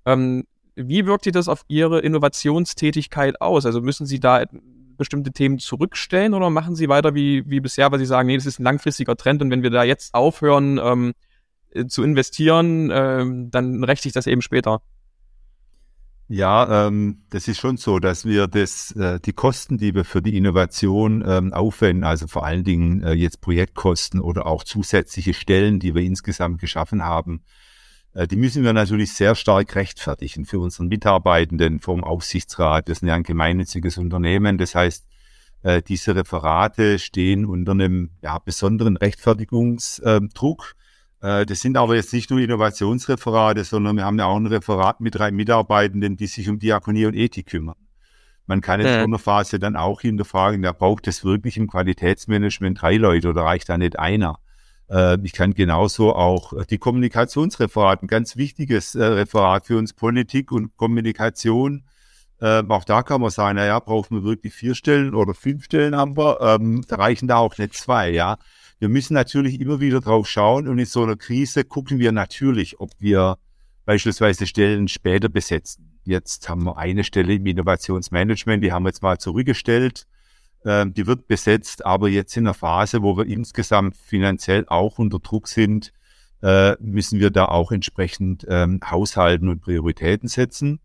Ähm, 0.04 0.44
wie 0.76 1.06
wirkt 1.06 1.24
sich 1.24 1.32
das 1.32 1.48
auf 1.48 1.64
Ihre 1.68 2.00
Innovationstätigkeit 2.00 3.40
aus? 3.40 3.64
Also 3.64 3.80
müssen 3.80 4.06
Sie 4.06 4.20
da 4.20 4.44
bestimmte 4.96 5.32
Themen 5.32 5.58
zurückstellen 5.58 6.34
oder 6.34 6.50
machen 6.50 6.76
Sie 6.76 6.88
weiter 6.88 7.14
wie, 7.14 7.48
wie 7.48 7.60
bisher, 7.60 7.90
weil 7.90 7.98
Sie 7.98 8.06
sagen, 8.06 8.26
nee, 8.26 8.36
das 8.36 8.46
ist 8.46 8.58
ein 8.60 8.64
langfristiger 8.64 9.16
Trend 9.16 9.40
und 9.42 9.50
wenn 9.50 9.62
wir 9.62 9.70
da 9.70 9.84
jetzt 9.84 10.14
aufhören 10.14 10.78
ähm, 10.82 11.10
äh, 11.10 11.14
zu 11.88 12.02
investieren, 12.02 12.90
ähm, 12.92 13.50
dann 13.50 13.84
rächt 13.84 14.02
sich 14.02 14.12
das 14.12 14.26
eben 14.26 14.42
später? 14.42 14.82
Ja, 16.26 16.86
ähm, 16.86 17.24
das 17.28 17.48
ist 17.48 17.58
schon 17.58 17.76
so, 17.76 17.98
dass 17.98 18.24
wir 18.24 18.46
das, 18.46 18.92
äh, 18.92 19.20
die 19.20 19.34
Kosten, 19.34 19.76
die 19.76 19.94
wir 19.94 20.04
für 20.04 20.22
die 20.22 20.36
Innovation 20.36 21.22
ähm, 21.26 21.52
aufwenden, 21.52 22.04
also 22.04 22.26
vor 22.26 22.46
allen 22.46 22.64
Dingen 22.64 23.02
äh, 23.02 23.12
jetzt 23.12 23.42
Projektkosten 23.42 24.20
oder 24.20 24.46
auch 24.46 24.64
zusätzliche 24.64 25.34
Stellen, 25.34 25.80
die 25.80 25.94
wir 25.94 26.02
insgesamt 26.02 26.60
geschaffen 26.60 27.04
haben, 27.04 27.42
äh, 28.14 28.26
die 28.26 28.36
müssen 28.36 28.64
wir 28.64 28.72
natürlich 28.72 29.12
sehr 29.12 29.34
stark 29.34 29.74
rechtfertigen 29.74 30.46
für 30.46 30.60
unseren 30.60 30.88
Mitarbeitenden 30.88 31.80
vom 31.80 32.02
Aufsichtsrat. 32.02 32.88
Wir 32.88 32.94
sind 32.94 33.08
ja 33.08 33.14
ein 33.14 33.22
gemeinnütziges 33.22 33.98
Unternehmen. 33.98 34.56
Das 34.56 34.74
heißt, 34.74 35.04
äh, 35.62 35.82
diese 35.82 36.14
Referate 36.14 36.98
stehen 36.98 37.44
unter 37.44 37.72
einem 37.72 38.10
ja, 38.22 38.38
besonderen 38.38 38.96
Rechtfertigungsdruck. 38.96 40.74
Äh, 41.24 41.46
das 41.46 41.60
sind 41.60 41.78
aber 41.78 41.96
jetzt 41.96 42.12
nicht 42.12 42.30
nur 42.30 42.40
Innovationsreferate, 42.40 43.64
sondern 43.64 43.96
wir 43.96 44.04
haben 44.04 44.18
ja 44.18 44.26
auch 44.26 44.36
ein 44.36 44.46
Referat 44.46 45.00
mit 45.00 45.14
drei 45.14 45.30
Mitarbeitenden, 45.30 46.18
die 46.18 46.26
sich 46.26 46.50
um 46.50 46.58
Diakonie 46.58 47.06
und 47.06 47.14
Ethik 47.14 47.46
kümmern. 47.46 47.76
Man 48.46 48.60
kann 48.60 48.80
in 48.80 48.86
ja. 48.86 48.98
so 48.98 49.04
einer 49.04 49.18
Phase 49.18 49.58
dann 49.58 49.74
auch 49.74 50.02
hinterfragen, 50.02 50.60
da 50.60 50.72
braucht 50.72 51.08
es 51.08 51.24
wirklich 51.24 51.56
im 51.56 51.66
Qualitätsmanagement 51.66 52.82
drei 52.82 52.96
Leute 52.96 53.30
oder 53.30 53.42
reicht 53.42 53.70
da 53.70 53.78
nicht 53.78 53.98
einer? 53.98 54.38
Äh, 54.90 55.16
ich 55.22 55.32
kann 55.32 55.54
genauso 55.54 56.14
auch 56.14 56.52
äh, 56.52 56.66
die 56.68 56.76
Kommunikationsreferat, 56.76 58.02
ein 58.02 58.06
ganz 58.06 58.36
wichtiges 58.36 58.94
äh, 58.94 59.02
Referat 59.02 59.66
für 59.66 59.78
uns 59.78 59.94
Politik 59.94 60.52
und 60.52 60.76
Kommunikation. 60.76 61.84
auch 62.40 62.84
da 62.84 63.02
kann 63.02 63.22
man 63.22 63.30
sagen, 63.30 63.56
naja, 63.56 63.78
brauchen 63.78 64.16
wir 64.16 64.24
wirklich 64.24 64.52
vier 64.52 64.74
Stellen 64.74 65.14
oder 65.14 65.32
fünf 65.32 65.64
Stellen 65.64 65.96
haben 65.96 66.18
wir. 66.18 66.38
Ähm, 66.42 66.84
da 66.86 66.96
reichen 66.96 67.28
da 67.28 67.36
auch 67.36 67.56
nicht 67.56 67.72
zwei, 67.72 68.10
ja. 68.10 68.36
Wir 68.84 68.90
müssen 68.90 69.14
natürlich 69.14 69.62
immer 69.62 69.80
wieder 69.80 70.02
drauf 70.02 70.28
schauen 70.28 70.68
und 70.68 70.78
in 70.78 70.84
so 70.84 71.04
einer 71.04 71.16
Krise 71.16 71.64
gucken 71.64 72.00
wir 72.00 72.12
natürlich, 72.12 72.80
ob 72.80 72.90
wir 72.98 73.38
beispielsweise 73.86 74.46
Stellen 74.46 74.88
später 74.88 75.30
besetzen. 75.30 75.98
Jetzt 76.04 76.50
haben 76.50 76.64
wir 76.64 76.76
eine 76.76 77.02
Stelle 77.02 77.32
im 77.32 77.46
Innovationsmanagement, 77.46 78.62
die 78.62 78.72
haben 78.72 78.82
wir 78.82 78.90
jetzt 78.90 79.02
mal 79.02 79.16
zurückgestellt. 79.16 80.06
Ähm, 80.66 80.92
die 80.92 81.06
wird 81.06 81.28
besetzt, 81.28 81.86
aber 81.86 82.10
jetzt 82.10 82.36
in 82.36 82.46
einer 82.46 82.52
Phase, 82.52 83.00
wo 83.00 83.16
wir 83.16 83.24
insgesamt 83.24 83.96
finanziell 83.96 84.66
auch 84.68 84.98
unter 84.98 85.18
Druck 85.18 85.48
sind, 85.48 85.90
äh, 86.42 86.76
müssen 86.78 87.20
wir 87.20 87.30
da 87.30 87.46
auch 87.46 87.72
entsprechend 87.72 88.44
ähm, 88.50 88.80
haushalten 88.84 89.48
und 89.48 89.62
Prioritäten 89.62 90.28
setzen. 90.28 90.78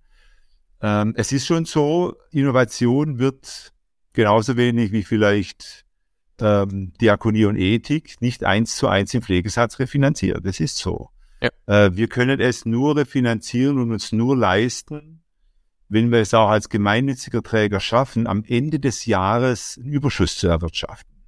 Ähm, 0.82 1.16
es 1.18 1.34
ist 1.34 1.46
schon 1.46 1.66
so, 1.66 2.16
Innovation 2.32 3.20
wird 3.20 3.74
genauso 4.14 4.56
wenig 4.56 4.94
wie 4.94 5.04
vielleicht 5.04 5.84
ähm, 6.42 6.94
Diakonie 7.02 7.46
und 7.46 7.58
Ethik 7.58 8.22
nicht 8.22 8.44
eins 8.44 8.76
zu 8.76 8.88
eins 8.88 9.14
im 9.14 9.22
Pflegesatz 9.22 9.80
refinanziert. 9.80 10.46
Das 10.46 10.60
ist 10.60 10.78
so. 10.78 11.10
Ja. 11.42 11.50
Äh, 11.68 11.96
wir 11.96 12.08
können 12.08 12.40
es 12.40 12.66
nur 12.66 12.96
refinanzieren 12.96 13.80
und 13.80 13.92
uns 13.92 14.12
nur 14.12 14.36
leisten, 14.36 15.22
wenn 15.88 16.12
wir 16.12 16.20
es 16.20 16.34
auch 16.34 16.50
als 16.50 16.70
gemeinnütziger 16.70 17.42
Träger 17.42 17.80
schaffen, 17.80 18.28
am 18.28 18.44
Ende 18.48 18.80
des 18.80 19.06
Jahres 19.06 19.80
einen 19.82 19.92
Überschuss 19.92 20.38
zu 20.38 20.48
erwirtschaften. 20.48 21.20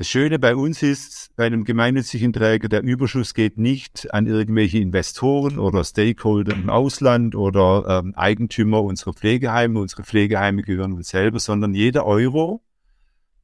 Das 0.00 0.08
Schöne 0.08 0.38
bei 0.38 0.56
uns 0.56 0.82
ist, 0.82 1.28
bei 1.36 1.44
einem 1.44 1.64
gemeinnützigen 1.64 2.32
Träger, 2.32 2.70
der 2.70 2.82
Überschuss 2.82 3.34
geht 3.34 3.58
nicht 3.58 4.12
an 4.14 4.26
irgendwelche 4.26 4.78
Investoren 4.78 5.58
oder 5.58 5.84
Stakeholder 5.84 6.54
im 6.54 6.70
Ausland 6.70 7.34
oder 7.34 8.00
ähm, 8.02 8.14
Eigentümer 8.14 8.82
unserer 8.82 9.12
Pflegeheime. 9.12 9.78
Unsere 9.78 10.02
Pflegeheime 10.02 10.62
gehören 10.62 10.94
uns 10.94 11.10
selber, 11.10 11.38
sondern 11.38 11.74
jeder 11.74 12.06
Euro, 12.06 12.62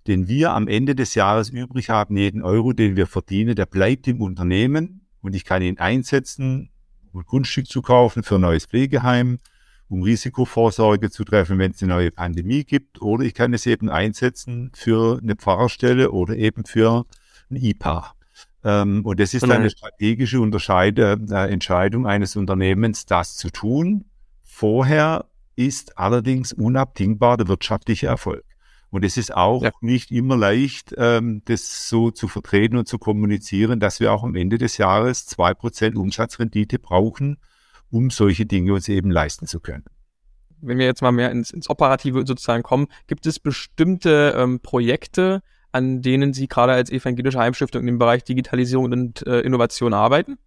den 0.07 0.29
wir 0.29 0.53
am 0.53 0.69
Ende 0.69 0.95
des 0.95 1.15
Jahres 1.15 1.51
übrig 1.51 1.91
haben, 1.91 2.17
jeden 2.17 2.43
Euro, 2.43 2.73
den 2.73 2.97
wir 2.97 3.07
verdienen, 3.07 3.55
der 3.55 3.67
bleibt 3.67 4.09
im 4.09 4.21
Unternehmen 4.21 5.07
und 5.21 5.35
ich 5.35 5.45
kann 5.45 5.63
ihn 5.63 5.79
einsetzen, 5.79 6.71
um 7.13 7.21
ein 7.21 7.27
Grundstück 7.27 7.67
zu 7.67 7.83
kaufen 7.83 8.23
für 8.23 8.37
ein 8.37 8.43
neues 8.43 8.67
Pflegeheim, 8.67 9.39
um 9.89 10.03
Risikovorsorge 10.03 11.11
zu 11.11 11.25
treffen, 11.25 11.59
wenn 11.59 11.73
es 11.73 11.83
eine 11.83 11.95
neue 11.95 12.11
Pandemie 12.11 12.65
gibt. 12.65 13.01
Oder 13.03 13.25
ich 13.25 13.35
kann 13.35 13.55
es 13.55 13.67
eben 13.67 13.89
einsetzen 13.89 14.71
für 14.75 15.19
eine 15.23 15.37
Pfarrerstelle 15.37 16.11
oder 16.11 16.37
eben 16.37 16.65
für 16.65 17.07
ein 17.51 17.57
IPA. 17.57 18.15
Ähm, 18.65 19.05
und 19.05 19.21
das 19.21 19.35
ist 19.35 19.43
dann 19.43 19.53
eine 19.53 19.71
strategische 19.71 20.41
Unterscheide, 20.41 21.19
äh, 21.31 21.53
Entscheidung 21.53 22.07
eines 22.07 22.37
Unternehmens, 22.37 23.07
das 23.07 23.37
zu 23.37 23.51
tun. 23.51 24.05
Vorher 24.43 25.27
ist 25.55 25.99
allerdings 25.99 26.53
unabdingbar 26.53 27.37
der 27.37 27.49
wirtschaftliche 27.49 28.09
Erfolg. 28.09 28.45
Und 28.91 29.05
es 29.05 29.17
ist 29.17 29.35
auch 29.35 29.63
ja. 29.63 29.71
nicht 29.81 30.11
immer 30.11 30.37
leicht, 30.37 30.95
ähm, 30.97 31.43
das 31.47 31.89
so 31.89 32.11
zu 32.11 32.29
vertreten 32.29 32.77
und 32.77 32.87
zu 32.87 32.99
kommunizieren, 32.99 33.81
dass 33.81 34.01
wir 34.01 34.13
auch 34.13 34.23
am 34.23 34.37
Ende 34.37 34.59
des 34.59 34.79
Jahres 34.79 35.27
zwei 35.27 35.55
Prozent 35.55 35.97
Umsatzrendite 35.97 36.79
brauchen, 36.79 37.39
um 37.91 38.11
solche 38.11 38.47
Dinge 38.47 38.73
uns 38.73 38.89
eben 38.89 39.11
leisten 39.11 39.47
zu 39.47 39.61
können. 39.61 39.85
Wenn 40.61 40.79
wir 40.79 40.87
jetzt 40.87 41.03
mal 41.03 41.13
mehr 41.13 41.31
ins, 41.31 41.51
ins 41.51 41.69
Operative 41.69 42.25
sozusagen 42.27 42.63
kommen, 42.63 42.87
gibt 43.07 43.27
es 43.27 43.39
bestimmte 43.39 44.35
ähm, 44.37 44.61
Projekte, 44.61 45.43
an 45.73 46.01
denen 46.01 46.33
Sie 46.33 46.49
gerade 46.49 46.73
als 46.73 46.91
evangelische 46.91 47.39
Heimstiftung 47.39 47.87
im 47.87 47.99
Bereich 47.99 48.25
Digitalisierung 48.25 48.91
und 48.93 49.27
äh, 49.27 49.41
Innovation 49.41 49.93
arbeiten? 49.93 50.39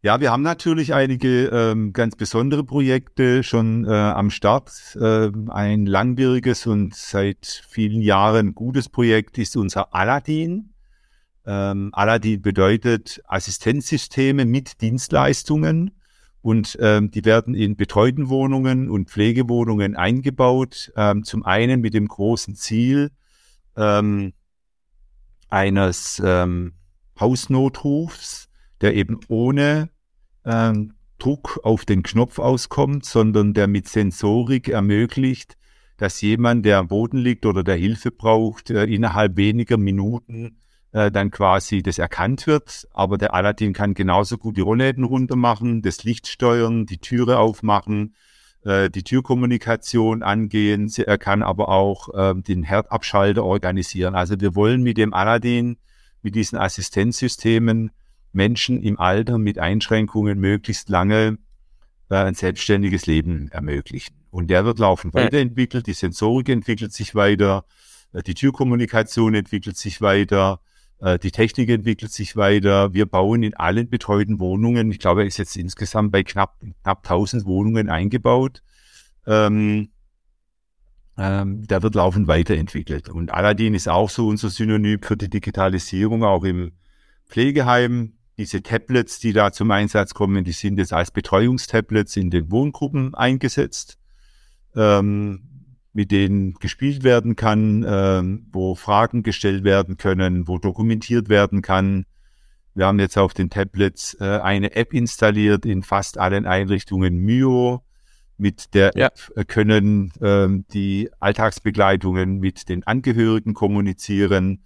Ja, 0.00 0.20
wir 0.20 0.30
haben 0.30 0.42
natürlich 0.42 0.94
einige 0.94 1.46
ähm, 1.46 1.92
ganz 1.92 2.14
besondere 2.14 2.62
Projekte 2.62 3.42
schon 3.42 3.84
äh, 3.84 3.90
am 3.90 4.30
Start. 4.30 4.96
Äh, 5.00 5.32
ein 5.48 5.86
langwieriges 5.86 6.68
und 6.68 6.94
seit 6.94 7.64
vielen 7.68 8.00
Jahren 8.00 8.54
gutes 8.54 8.88
Projekt 8.88 9.38
ist 9.38 9.56
unser 9.56 9.92
Aladdin. 9.92 10.72
Ähm, 11.44 11.90
Aladdin 11.94 12.40
bedeutet 12.40 13.20
Assistenzsysteme 13.26 14.44
mit 14.44 14.80
Dienstleistungen 14.82 15.90
und 16.42 16.78
ähm, 16.80 17.10
die 17.10 17.24
werden 17.24 17.56
in 17.56 17.74
betreuten 17.74 18.28
Wohnungen 18.28 18.88
und 18.90 19.10
Pflegewohnungen 19.10 19.96
eingebaut. 19.96 20.92
Ähm, 20.94 21.24
zum 21.24 21.44
einen 21.44 21.80
mit 21.80 21.94
dem 21.94 22.06
großen 22.06 22.54
Ziel 22.54 23.10
ähm, 23.76 24.32
eines 25.48 26.22
ähm, 26.24 26.74
Hausnotrufs, 27.18 28.47
der 28.80 28.94
eben 28.94 29.20
ohne 29.28 29.90
ähm, 30.44 30.94
Druck 31.18 31.60
auf 31.62 31.84
den 31.84 32.02
Knopf 32.02 32.38
auskommt, 32.38 33.04
sondern 33.04 33.54
der 33.54 33.66
mit 33.66 33.88
Sensorik 33.88 34.68
ermöglicht, 34.68 35.56
dass 35.96 36.20
jemand, 36.20 36.64
der 36.64 36.78
am 36.78 36.88
Boden 36.88 37.18
liegt 37.18 37.44
oder 37.44 37.64
der 37.64 37.76
Hilfe 37.76 38.10
braucht, 38.10 38.70
äh, 38.70 38.84
innerhalb 38.84 39.36
weniger 39.36 39.76
Minuten 39.76 40.58
äh, 40.92 41.10
dann 41.10 41.30
quasi 41.30 41.82
das 41.82 41.98
erkannt 41.98 42.46
wird. 42.46 42.86
Aber 42.92 43.18
der 43.18 43.34
Aladdin 43.34 43.72
kann 43.72 43.94
genauso 43.94 44.38
gut 44.38 44.56
die 44.56 44.62
Rollläden 44.62 45.04
runtermachen, 45.04 45.82
das 45.82 46.04
Licht 46.04 46.28
steuern, 46.28 46.86
die 46.86 46.98
Türe 46.98 47.38
aufmachen, 47.38 48.14
äh, 48.64 48.88
die 48.88 49.02
Türkommunikation 49.02 50.22
angehen. 50.22 50.90
Er 51.04 51.18
kann 51.18 51.42
aber 51.42 51.68
auch 51.68 52.14
äh, 52.14 52.40
den 52.40 52.62
Herdabschalter 52.62 53.44
organisieren. 53.44 54.14
Also 54.14 54.40
wir 54.40 54.54
wollen 54.54 54.82
mit 54.82 54.98
dem 54.98 55.12
Aladdin, 55.12 55.78
mit 56.22 56.36
diesen 56.36 56.58
Assistenzsystemen 56.58 57.90
Menschen 58.32 58.82
im 58.82 58.98
Alter 58.98 59.38
mit 59.38 59.58
Einschränkungen 59.58 60.38
möglichst 60.38 60.88
lange 60.88 61.38
äh, 62.10 62.16
ein 62.16 62.34
selbstständiges 62.34 63.06
Leben 63.06 63.48
ermöglichen. 63.50 64.14
Und 64.30 64.48
der 64.48 64.64
wird 64.64 64.78
laufend 64.78 65.14
weiterentwickelt, 65.14 65.86
die 65.86 65.94
Sensorik 65.94 66.48
entwickelt 66.48 66.92
sich 66.92 67.14
weiter, 67.14 67.64
äh, 68.12 68.22
die 68.22 68.34
Türkommunikation 68.34 69.34
entwickelt 69.34 69.76
sich 69.76 70.00
weiter, 70.00 70.60
äh, 71.00 71.18
die 71.18 71.30
Technik 71.30 71.70
entwickelt 71.70 72.12
sich 72.12 72.36
weiter. 72.36 72.92
Wir 72.92 73.06
bauen 73.06 73.42
in 73.42 73.54
allen 73.54 73.88
betreuten 73.88 74.38
Wohnungen, 74.40 74.90
ich 74.90 74.98
glaube, 74.98 75.22
er 75.22 75.26
ist 75.26 75.38
jetzt 75.38 75.56
insgesamt 75.56 76.12
bei 76.12 76.22
knapp, 76.22 76.60
knapp 76.82 76.98
1000 77.04 77.46
Wohnungen 77.46 77.88
eingebaut. 77.88 78.62
Ähm, 79.26 79.90
ähm, 81.18 81.66
der 81.66 81.82
wird 81.82 81.96
laufend 81.96 82.28
weiterentwickelt. 82.28 83.08
Und 83.08 83.32
Aladdin 83.32 83.74
ist 83.74 83.88
auch 83.88 84.08
so 84.08 84.28
unser 84.28 84.50
Synonym 84.50 85.02
für 85.02 85.16
die 85.16 85.28
Digitalisierung, 85.28 86.22
auch 86.22 86.44
im 86.44 86.72
Pflegeheim. 87.26 88.17
Diese 88.38 88.62
Tablets, 88.62 89.18
die 89.18 89.32
da 89.32 89.52
zum 89.52 89.70
Einsatz 89.72 90.14
kommen, 90.14 90.44
die 90.44 90.52
sind 90.52 90.78
jetzt 90.78 90.92
als 90.92 91.10
Betreuungstablets 91.10 92.16
in 92.16 92.30
den 92.30 92.50
Wohngruppen 92.50 93.14
eingesetzt, 93.14 93.98
ähm, 94.76 95.74
mit 95.92 96.12
denen 96.12 96.54
gespielt 96.54 97.02
werden 97.02 97.34
kann, 97.34 97.84
ähm, 97.86 98.46
wo 98.52 98.76
Fragen 98.76 99.24
gestellt 99.24 99.64
werden 99.64 99.96
können, 99.96 100.46
wo 100.46 100.58
dokumentiert 100.58 101.28
werden 101.28 101.62
kann. 101.62 102.06
Wir 102.74 102.86
haben 102.86 103.00
jetzt 103.00 103.18
auf 103.18 103.34
den 103.34 103.50
Tablets 103.50 104.16
äh, 104.20 104.38
eine 104.38 104.76
App 104.76 104.94
installiert 104.94 105.66
in 105.66 105.82
fast 105.82 106.16
allen 106.16 106.46
Einrichtungen 106.46 107.16
Mio, 107.16 107.82
mit 108.36 108.72
der 108.74 108.92
ja. 108.94 109.06
App 109.06 109.48
können 109.48 110.12
ähm, 110.22 110.64
die 110.72 111.10
Alltagsbegleitungen 111.18 112.38
mit 112.38 112.68
den 112.68 112.86
Angehörigen 112.86 113.52
kommunizieren. 113.52 114.62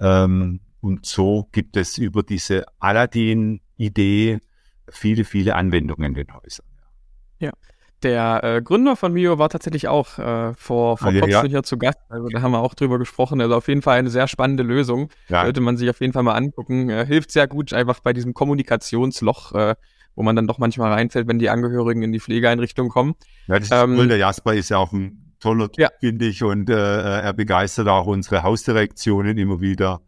Ähm, 0.00 0.60
und 0.82 1.06
so 1.06 1.48
gibt 1.52 1.76
es 1.76 1.96
über 1.96 2.24
diese 2.24 2.66
Aladdin-Idee 2.80 4.40
viele, 4.90 5.24
viele 5.24 5.54
Anwendungen 5.54 6.06
in 6.06 6.14
den 6.14 6.34
Häusern. 6.34 6.66
Ja. 7.38 7.52
Der 8.02 8.42
äh, 8.42 8.62
Gründer 8.62 8.96
von 8.96 9.12
Mio 9.12 9.38
war 9.38 9.48
tatsächlich 9.48 9.86
auch 9.86 10.18
äh, 10.18 10.54
vor, 10.54 10.98
vor 10.98 11.08
ah, 11.08 11.12
kurzem 11.12 11.30
ja. 11.30 11.44
hier 11.44 11.62
zu 11.62 11.78
Gast. 11.78 12.00
Also 12.08 12.28
da 12.28 12.42
haben 12.42 12.50
wir 12.50 12.58
auch 12.58 12.74
drüber 12.74 12.98
gesprochen. 12.98 13.40
Also 13.40 13.54
auf 13.54 13.68
jeden 13.68 13.80
Fall 13.80 13.96
eine 13.96 14.10
sehr 14.10 14.26
spannende 14.26 14.64
Lösung. 14.64 15.08
Ja. 15.28 15.44
Sollte 15.44 15.60
man 15.60 15.76
sich 15.76 15.88
auf 15.88 16.00
jeden 16.00 16.12
Fall 16.12 16.24
mal 16.24 16.34
angucken. 16.34 16.90
Äh, 16.90 17.06
hilft 17.06 17.30
sehr 17.30 17.46
gut 17.46 17.72
einfach 17.72 18.00
bei 18.00 18.12
diesem 18.12 18.34
Kommunikationsloch, 18.34 19.52
äh, 19.52 19.76
wo 20.16 20.24
man 20.24 20.34
dann 20.34 20.48
doch 20.48 20.58
manchmal 20.58 20.92
reinfällt, 20.92 21.28
wenn 21.28 21.38
die 21.38 21.48
Angehörigen 21.48 22.02
in 22.02 22.10
die 22.10 22.18
Pflegeeinrichtung 22.18 22.88
kommen. 22.88 23.14
Ja, 23.46 23.60
das 23.60 23.70
ist 23.70 23.72
ähm, 23.72 23.96
cool. 23.96 24.08
Der 24.08 24.16
Jasper 24.16 24.54
ist 24.54 24.70
ja 24.70 24.78
auch 24.78 24.92
ein 24.92 25.36
toller 25.38 25.70
Typ, 25.70 25.82
ja. 25.82 25.90
finde 26.00 26.26
ich, 26.26 26.42
und 26.42 26.70
äh, 26.70 27.20
er 27.20 27.32
begeistert 27.34 27.86
auch 27.86 28.06
unsere 28.06 28.42
Hausdirektionen 28.42 29.38
immer 29.38 29.60
wieder. 29.60 30.00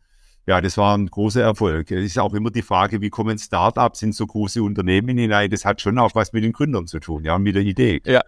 Ja, 0.47 0.61
das 0.61 0.77
war 0.77 0.97
ein 0.97 1.07
großer 1.07 1.43
Erfolg. 1.43 1.91
Es 1.91 2.05
ist 2.05 2.19
auch 2.19 2.35
immer 2.35 2.51
die 2.51 2.63
Frage, 2.63 3.01
wie 3.01 3.09
kommen 3.09 3.39
Startups 3.39 4.03
in 4.03 4.13
so 4.13 4.27
große 4.27 4.63
Unternehmen 4.63 5.17
hinein? 5.17 5.51
Das 5.51 5.65
hat 5.65 5.81
schon 5.81 5.99
auch 5.99 6.15
was 6.15 6.33
mit 6.33 6.45
den 6.45 6.53
Gründern 6.53 6.87
zu 6.87 7.01
tun, 7.01 7.25
ja, 7.25 7.39
mit 7.39 7.55
der 7.55 7.63
Idee. 7.63 8.03
Ja. 8.05 8.23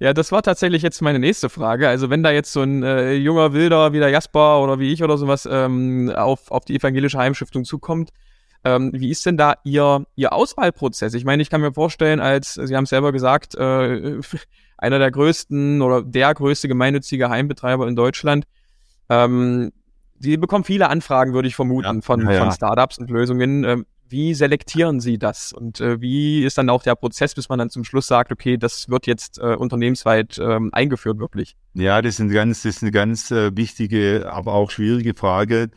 Ja, 0.00 0.12
das 0.12 0.30
war 0.30 0.42
tatsächlich 0.42 0.82
jetzt 0.82 1.02
meine 1.02 1.18
nächste 1.18 1.48
Frage. 1.48 1.88
Also 1.88 2.08
wenn 2.08 2.22
da 2.22 2.30
jetzt 2.30 2.52
so 2.52 2.62
ein 2.62 2.84
äh, 2.84 3.14
junger 3.14 3.52
Wilder 3.52 3.92
wie 3.92 3.98
der 3.98 4.10
Jasper 4.10 4.62
oder 4.62 4.78
wie 4.78 4.92
ich 4.92 5.02
oder 5.02 5.18
sowas 5.18 5.48
ähm, 5.50 6.12
auf, 6.14 6.52
auf 6.52 6.64
die 6.64 6.76
evangelische 6.76 7.18
Heimstiftung 7.18 7.64
zukommt, 7.64 8.10
ähm, 8.64 8.92
wie 8.94 9.10
ist 9.10 9.26
denn 9.26 9.36
da 9.36 9.56
Ihr, 9.64 10.06
Ihr 10.14 10.32
Auswahlprozess? 10.32 11.14
Ich 11.14 11.24
meine, 11.24 11.42
ich 11.42 11.50
kann 11.50 11.60
mir 11.60 11.72
vorstellen, 11.72 12.20
als 12.20 12.54
Sie 12.54 12.76
haben 12.76 12.84
es 12.84 12.90
selber 12.90 13.10
gesagt, 13.10 13.56
äh, 13.56 14.20
einer 14.78 15.00
der 15.00 15.10
größten 15.10 15.82
oder 15.82 16.02
der 16.02 16.32
größte 16.32 16.68
gemeinnützige 16.68 17.28
Heimbetreiber 17.28 17.88
in 17.88 17.96
Deutschland. 17.96 18.44
Ähm, 19.08 19.72
Sie 20.20 20.36
bekommen 20.36 20.64
viele 20.64 20.88
Anfragen, 20.88 21.32
würde 21.32 21.48
ich 21.48 21.54
vermuten, 21.54 21.96
ja, 21.96 22.02
von, 22.02 22.28
ja, 22.28 22.38
von 22.38 22.52
Startups 22.52 22.98
und 22.98 23.10
Lösungen. 23.10 23.64
Ähm, 23.64 23.86
wie 24.10 24.34
selektieren 24.34 25.00
Sie 25.00 25.18
das? 25.18 25.52
Und 25.52 25.80
äh, 25.80 26.00
wie 26.00 26.44
ist 26.44 26.58
dann 26.58 26.70
auch 26.70 26.82
der 26.82 26.94
Prozess, 26.94 27.34
bis 27.34 27.48
man 27.48 27.58
dann 27.58 27.70
zum 27.70 27.84
Schluss 27.84 28.06
sagt, 28.06 28.32
okay, 28.32 28.56
das 28.56 28.88
wird 28.88 29.06
jetzt 29.06 29.38
äh, 29.38 29.54
unternehmensweit 29.54 30.38
ähm, 30.38 30.70
eingeführt 30.72 31.18
wirklich? 31.18 31.56
Ja, 31.74 32.00
das 32.00 32.14
ist, 32.14 32.20
eine 32.20 32.32
ganz, 32.32 32.62
das 32.62 32.76
ist 32.76 32.82
eine 32.82 32.90
ganz 32.90 33.30
äh, 33.30 33.54
wichtige, 33.56 34.30
aber 34.32 34.54
auch 34.54 34.70
schwierige 34.70 35.14
Frage. 35.14 35.70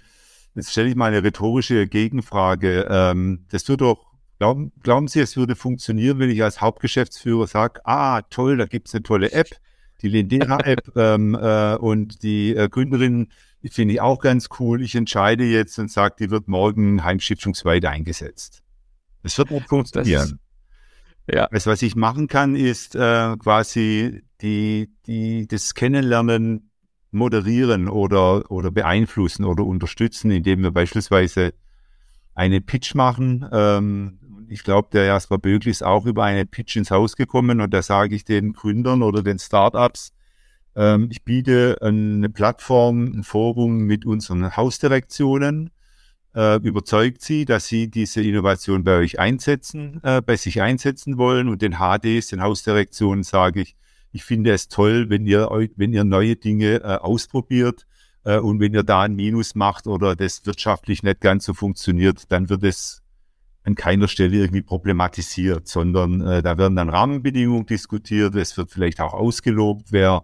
Jetzt 0.55 0.71
stelle 0.71 0.89
ich 0.89 0.95
mal 0.95 1.07
eine 1.07 1.24
rhetorische 1.24 1.88
Gegenfrage. 1.88 2.88
Ähm, 2.89 3.45
das 3.51 3.67
wird 3.67 3.81
doch, 3.81 4.05
glauben, 4.39 4.71
glauben 4.81 5.07
Sie, 5.07 5.19
es 5.19 5.38
würde 5.38 5.55
funktionieren, 5.55 6.19
wenn 6.19 6.29
ich 6.29 6.43
als 6.43 6.62
Hauptgeschäftsführer 6.62 7.48
sage, 7.48 7.81
ah, 7.86 8.21
toll, 8.24 8.57
da 8.57 8.65
gibt's 8.65 8.93
eine 8.93 9.03
tolle 9.03 9.31
App, 9.33 9.50
die 10.01 10.10
Lindera-App 10.10 10.91
ähm, 10.95 11.36
äh, 11.36 11.75
und 11.75 12.24
die 12.24 12.55
äh, 12.55 12.69
Gründerin 12.69 13.27
finde 13.70 13.94
ich 13.94 14.01
auch 14.01 14.20
ganz 14.20 14.50
cool. 14.60 14.82
Ich 14.82 14.96
entscheide 14.96 15.44
jetzt 15.44 15.77
und 15.77 15.91
sage, 15.91 16.15
die 16.20 16.32
wird 16.32 16.48
morgen 16.48 17.03
heimschiffungsweit 17.03 17.86
eingesetzt. 17.86 18.63
Das 19.24 19.38
wird 19.38 19.51
nicht 19.51 19.68
funktionieren. 19.68 20.39
Das, 21.27 21.36
ja. 21.36 21.46
Also, 21.46 21.72
was 21.72 21.82
ich 21.82 21.96
machen 21.96 22.27
kann, 22.27 22.56
ist 22.56 22.95
äh, 22.95 23.38
quasi 23.38 24.24
die, 24.41 24.89
die, 25.06 25.47
das 25.47 25.76
Kennenlernen 25.76 26.71
moderieren 27.12 27.88
oder, 27.88 28.50
oder 28.50 28.71
beeinflussen 28.71 29.45
oder 29.45 29.63
unterstützen, 29.65 30.32
indem 30.32 30.63
wir 30.63 30.71
beispielsweise 30.71 31.54
eine 32.34 32.62
Pitch 32.62 32.95
machen. 32.95 33.47
Ähm, 33.52 34.47
ich 34.50 34.63
glaube, 34.63 34.89
der 34.91 35.06
Jasper 35.06 35.38
Bögli 35.38 35.69
ist 35.69 35.84
auch 35.84 36.06
über 36.06 36.24
eine 36.24 36.45
Pitch 36.45 36.76
ins 36.76 36.91
Haus 36.91 37.15
gekommen 37.15 37.62
und 37.62 37.74
da 37.74 37.82
sage 37.82 38.15
ich 38.15 38.26
den 38.26 38.54
Gründern 38.54 39.04
oder 39.04 39.21
den 39.24 39.39
Startups, 39.39 40.13
ähm, 40.75 41.07
ich 41.12 41.23
biete 41.23 41.77
eine 41.81 42.29
Plattform, 42.29 43.12
ein 43.13 43.23
Forum 43.23 43.79
mit 43.79 44.05
unseren 44.05 44.55
Hausdirektionen, 44.55 45.71
äh, 46.36 46.57
überzeugt 46.57 47.21
sie, 47.21 47.45
dass 47.45 47.67
sie 47.67 47.89
diese 47.89 48.21
Innovation 48.21 48.84
bei 48.84 48.97
euch 48.97 49.19
einsetzen, 49.19 49.99
äh, 50.03 50.21
bei 50.21 50.38
sich 50.38 50.62
einsetzen 50.62 51.17
wollen 51.17 51.49
und 51.49 51.62
den 51.62 51.73
HDs, 51.73 52.27
den 52.27 52.41
Hausdirektionen 52.41 53.23
sage 53.23 53.62
ich, 53.62 53.75
ich 54.13 54.23
finde 54.23 54.51
es 54.51 54.67
toll, 54.67 55.10
wenn 55.10 55.25
ihr 55.25 55.49
wenn 55.75 55.93
ihr 55.93 56.03
neue 56.03 56.36
Dinge 56.36 56.81
äh, 56.84 56.97
ausprobiert 56.97 57.86
äh, 58.23 58.38
und 58.38 58.60
wenn 58.60 58.73
ihr 58.73 58.84
da 58.84 59.01
ein 59.03 59.15
Minus 59.15 59.55
macht 59.55 59.88
oder 59.88 60.15
das 60.15 60.45
wirtschaftlich 60.45 61.03
nicht 61.03 61.21
ganz 61.21 61.45
so 61.45 61.53
funktioniert, 61.53 62.31
dann 62.31 62.49
wird 62.49 62.63
es 62.63 63.01
an 63.63 63.75
keiner 63.75 64.07
Stelle 64.07 64.38
irgendwie 64.38 64.63
problematisiert, 64.63 65.67
sondern 65.67 66.21
äh, 66.21 66.41
da 66.41 66.57
werden 66.57 66.75
dann 66.75 66.89
Rahmenbedingungen 66.89 67.65
diskutiert. 67.65 68.36
Es 68.36 68.57
wird 68.57 68.71
vielleicht 68.71 68.99
auch 68.99 69.13
ausgelobt, 69.13 69.91
wer 69.91 70.23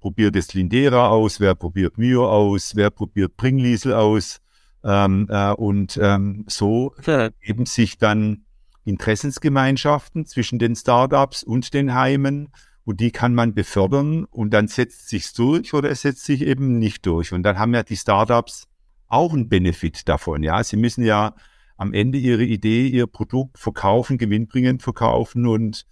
probiert 0.00 0.36
jetzt 0.36 0.54
Lindera 0.54 1.08
aus, 1.08 1.40
wer 1.40 1.54
probiert 1.54 1.98
Mio 1.98 2.28
aus, 2.28 2.76
wer 2.76 2.90
probiert 2.90 3.36
Bringliesel 3.36 3.94
aus. 3.94 4.40
Ähm, 4.84 5.26
äh, 5.28 5.52
und 5.52 5.98
ähm, 6.00 6.44
so 6.46 6.94
ergeben 7.04 7.66
sich 7.66 7.98
dann 7.98 8.44
Interessensgemeinschaften 8.84 10.24
zwischen 10.24 10.58
den 10.58 10.76
Startups 10.76 11.42
und 11.42 11.74
den 11.74 11.94
Heimen 11.94 12.48
und 12.84 13.00
die 13.00 13.10
kann 13.10 13.34
man 13.34 13.52
befördern 13.52 14.24
und 14.24 14.54
dann 14.54 14.66
setzt 14.66 15.08
sich's 15.08 15.34
durch 15.34 15.74
oder 15.74 15.90
es 15.90 16.02
setzt 16.02 16.24
sich 16.24 16.40
eben 16.40 16.78
nicht 16.78 17.04
durch. 17.04 17.34
Und 17.34 17.42
dann 17.42 17.58
haben 17.58 17.74
ja 17.74 17.82
die 17.82 17.96
Startups 17.96 18.66
auch 19.08 19.34
einen 19.34 19.48
Benefit 19.50 20.08
davon. 20.08 20.42
Ja, 20.42 20.64
sie 20.64 20.76
müssen 20.76 21.04
ja 21.04 21.34
am 21.76 21.92
Ende 21.92 22.16
ihre 22.16 22.44
Idee, 22.44 22.88
ihr 22.88 23.06
Produkt 23.06 23.58
verkaufen, 23.58 24.16
gewinnbringend 24.16 24.82
verkaufen 24.82 25.46
und 25.46 25.84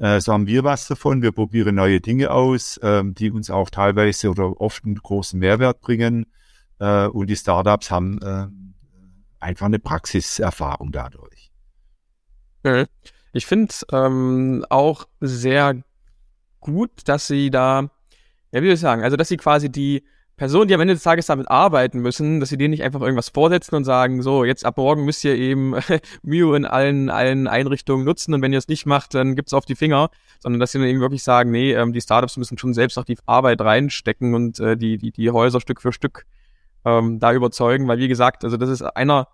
äh, 0.00 0.18
so 0.20 0.32
haben 0.32 0.46
wir 0.46 0.64
was 0.64 0.88
davon. 0.88 1.20
Wir 1.20 1.30
probieren 1.30 1.74
neue 1.74 2.00
Dinge 2.00 2.30
aus, 2.30 2.80
ähm, 2.82 3.14
die 3.14 3.30
uns 3.30 3.50
auch 3.50 3.68
teilweise 3.68 4.30
oder 4.30 4.58
oft 4.60 4.84
einen 4.84 4.94
großen 4.94 5.38
Mehrwert 5.38 5.82
bringen. 5.82 6.26
Äh, 6.78 7.06
und 7.06 7.28
die 7.28 7.36
Startups 7.36 7.90
haben 7.90 8.18
äh, 8.22 8.46
einfach 9.38 9.66
eine 9.66 9.78
Praxiserfahrung 9.78 10.90
dadurch. 10.90 11.52
Ich 13.32 13.44
finde 13.44 13.74
ähm, 13.92 14.64
auch 14.70 15.06
sehr 15.20 15.82
gut, 16.60 16.90
dass 17.04 17.26
sie 17.26 17.50
da, 17.50 17.90
ja, 18.52 18.62
wie 18.62 18.66
soll 18.66 18.74
ich 18.74 18.80
sagen, 18.80 19.02
also 19.02 19.16
dass 19.16 19.28
sie 19.28 19.36
quasi 19.36 19.70
die 19.70 20.02
Personen, 20.40 20.68
die 20.68 20.74
am 20.74 20.80
Ende 20.80 20.94
des 20.94 21.02
Tages 21.02 21.26
damit 21.26 21.50
arbeiten 21.50 21.98
müssen, 21.98 22.40
dass 22.40 22.48
sie 22.48 22.56
denen 22.56 22.70
nicht 22.70 22.82
einfach 22.82 23.02
irgendwas 23.02 23.28
vorsetzen 23.28 23.74
und 23.74 23.84
sagen, 23.84 24.22
so, 24.22 24.46
jetzt 24.46 24.64
ab 24.64 24.78
morgen 24.78 25.04
müsst 25.04 25.22
ihr 25.22 25.34
eben 25.36 25.74
Mio 26.22 26.54
in 26.54 26.64
allen, 26.64 27.10
allen 27.10 27.46
Einrichtungen 27.46 28.06
nutzen 28.06 28.32
und 28.32 28.40
wenn 28.40 28.50
ihr 28.50 28.58
es 28.58 28.66
nicht 28.66 28.86
macht, 28.86 29.12
dann 29.12 29.36
gibt's 29.36 29.52
auf 29.52 29.66
die 29.66 29.74
Finger, 29.74 30.08
sondern 30.38 30.58
dass 30.58 30.72
sie 30.72 30.78
dann 30.78 30.88
eben 30.88 31.00
wirklich 31.00 31.22
sagen, 31.22 31.50
nee, 31.50 31.74
ähm, 31.74 31.92
die 31.92 32.00
Startups 32.00 32.38
müssen 32.38 32.56
schon 32.56 32.72
selbst 32.72 32.96
auch 32.96 33.04
die 33.04 33.18
Arbeit 33.26 33.60
reinstecken 33.60 34.32
und 34.32 34.58
äh, 34.60 34.78
die, 34.78 34.96
die, 34.96 35.10
die 35.10 35.30
Häuser 35.30 35.60
Stück 35.60 35.82
für 35.82 35.92
Stück 35.92 36.24
ähm, 36.86 37.18
da 37.18 37.34
überzeugen, 37.34 37.86
weil 37.86 37.98
wie 37.98 38.08
gesagt, 38.08 38.42
also 38.42 38.56
das 38.56 38.70
ist 38.70 38.80
einer, 38.80 39.28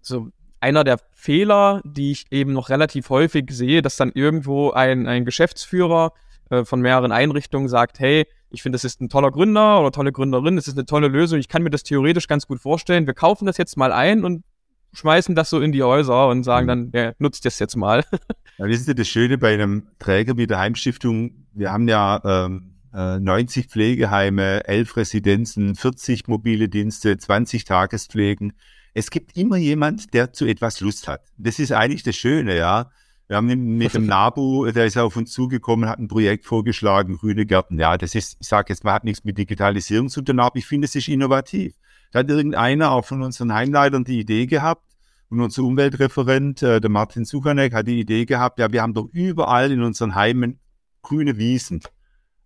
so 0.00 0.30
einer 0.58 0.82
der 0.82 0.98
Fehler, 1.12 1.80
die 1.84 2.10
ich 2.10 2.26
eben 2.32 2.54
noch 2.54 2.70
relativ 2.70 3.08
häufig 3.10 3.52
sehe, 3.52 3.82
dass 3.82 3.96
dann 3.96 4.10
irgendwo 4.12 4.72
ein, 4.72 5.06
ein 5.06 5.24
Geschäftsführer 5.24 6.12
äh, 6.50 6.64
von 6.64 6.80
mehreren 6.80 7.12
Einrichtungen 7.12 7.68
sagt, 7.68 8.00
hey, 8.00 8.26
ich 8.50 8.62
finde, 8.62 8.76
das 8.76 8.84
ist 8.84 9.00
ein 9.00 9.08
toller 9.08 9.30
Gründer 9.30 9.80
oder 9.80 9.92
tolle 9.92 10.12
Gründerin, 10.12 10.56
das 10.56 10.68
ist 10.68 10.76
eine 10.76 10.86
tolle 10.86 11.08
Lösung, 11.08 11.38
ich 11.38 11.48
kann 11.48 11.62
mir 11.62 11.70
das 11.70 11.82
theoretisch 11.82 12.26
ganz 12.26 12.46
gut 12.46 12.60
vorstellen. 12.60 13.06
Wir 13.06 13.14
kaufen 13.14 13.46
das 13.46 13.56
jetzt 13.56 13.76
mal 13.76 13.92
ein 13.92 14.24
und 14.24 14.44
schmeißen 14.92 15.34
das 15.34 15.50
so 15.50 15.60
in 15.60 15.72
die 15.72 15.82
Häuser 15.82 16.28
und 16.28 16.42
sagen 16.44 16.64
mhm. 16.64 16.68
dann, 16.68 16.90
ja, 16.92 17.12
nutzt 17.18 17.44
das 17.44 17.58
jetzt 17.58 17.76
mal. 17.76 18.04
ja, 18.58 18.66
wissen 18.66 18.84
Sie, 18.84 18.94
das 18.94 19.08
Schöne 19.08 19.38
bei 19.38 19.54
einem 19.54 19.86
Träger 19.98 20.36
wie 20.36 20.46
der 20.46 20.58
Heimstiftung, 20.58 21.46
wir 21.52 21.72
haben 21.72 21.88
ja 21.88 22.20
ähm, 22.24 22.74
90 22.92 23.64
äh, 23.64 23.68
Pflegeheime, 23.68 24.66
11 24.66 24.96
Residenzen, 24.96 25.74
40 25.76 26.26
mobile 26.26 26.68
Dienste, 26.68 27.16
20 27.16 27.64
Tagespflegen. 27.64 28.52
Es 28.94 29.10
gibt 29.10 29.36
immer 29.36 29.56
jemand, 29.56 30.12
der 30.12 30.32
zu 30.32 30.46
etwas 30.46 30.80
Lust 30.80 31.06
hat. 31.06 31.22
Das 31.38 31.60
ist 31.60 31.70
eigentlich 31.72 32.02
das 32.02 32.16
Schöne, 32.16 32.56
ja. 32.56 32.90
Wir 33.30 33.36
haben 33.36 33.76
mit 33.76 33.94
dem 33.94 34.06
NABU, 34.06 34.72
der 34.72 34.86
ist 34.86 34.98
auf 34.98 35.14
uns 35.14 35.30
zugekommen, 35.30 35.88
hat 35.88 36.00
ein 36.00 36.08
Projekt 36.08 36.46
vorgeschlagen, 36.46 37.16
grüne 37.16 37.46
Gärten. 37.46 37.78
Ja, 37.78 37.96
das 37.96 38.16
ist, 38.16 38.38
ich 38.40 38.48
sage 38.48 38.72
jetzt, 38.72 38.82
man 38.82 38.92
hat 38.92 39.04
nichts 39.04 39.22
mit 39.22 39.38
Digitalisierung 39.38 40.08
zu 40.08 40.22
tun, 40.22 40.40
aber 40.40 40.56
ich 40.56 40.66
finde, 40.66 40.86
es 40.86 40.96
ist 40.96 41.06
innovativ. 41.06 41.76
Da 42.10 42.18
hat 42.18 42.28
irgendeiner 42.28 42.90
auch 42.90 43.04
von 43.04 43.22
unseren 43.22 43.54
Heimleitern 43.54 44.02
die 44.02 44.18
Idee 44.18 44.46
gehabt 44.46 44.82
und 45.28 45.40
unser 45.40 45.62
Umweltreferent, 45.62 46.64
äh, 46.64 46.80
der 46.80 46.90
Martin 46.90 47.24
Suchanek, 47.24 47.72
hat 47.72 47.86
die 47.86 48.00
Idee 48.00 48.24
gehabt, 48.24 48.58
ja, 48.58 48.72
wir 48.72 48.82
haben 48.82 48.94
doch 48.94 49.08
überall 49.12 49.70
in 49.70 49.84
unseren 49.84 50.16
Heimen 50.16 50.58
grüne 51.00 51.38
Wiesen. 51.38 51.82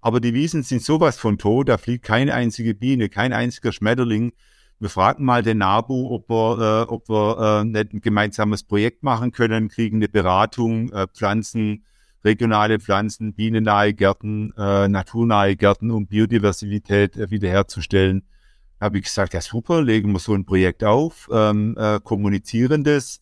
Aber 0.02 0.20
die 0.20 0.34
Wiesen 0.34 0.64
sind 0.64 0.82
sowas 0.82 1.16
von 1.16 1.38
tot, 1.38 1.70
da 1.70 1.78
fliegt 1.78 2.04
keine 2.04 2.34
einzige 2.34 2.74
Biene, 2.74 3.08
kein 3.08 3.32
einziger 3.32 3.72
Schmetterling. 3.72 4.34
Wir 4.80 4.88
fragen 4.88 5.24
mal 5.24 5.42
den 5.42 5.58
NABU, 5.58 6.10
ob 6.10 6.28
wir, 6.28 6.86
äh, 6.88 6.92
ob 6.92 7.08
wir 7.08 7.62
äh, 7.62 7.64
nicht 7.64 7.94
ein 7.94 8.00
gemeinsames 8.00 8.64
Projekt 8.64 9.02
machen 9.02 9.30
können, 9.30 9.68
kriegen 9.68 9.96
eine 9.96 10.08
Beratung, 10.08 10.90
äh, 10.92 11.06
Pflanzen, 11.06 11.84
regionale 12.24 12.80
Pflanzen, 12.80 13.34
bienennahe 13.34 13.94
Gärten, 13.94 14.52
äh, 14.56 14.88
naturnahe 14.88 15.56
Gärten, 15.56 15.90
um 15.90 16.06
Biodiversität 16.06 17.16
äh, 17.16 17.30
wiederherzustellen. 17.30 18.26
Habe 18.80 18.98
ich 18.98 19.04
gesagt, 19.04 19.34
ja 19.34 19.40
super, 19.40 19.82
legen 19.82 20.12
wir 20.12 20.18
so 20.18 20.34
ein 20.34 20.44
Projekt 20.44 20.82
auf, 20.82 21.28
ähm, 21.32 21.76
äh, 21.78 22.00
kommunizieren 22.02 22.82
das. 22.82 23.20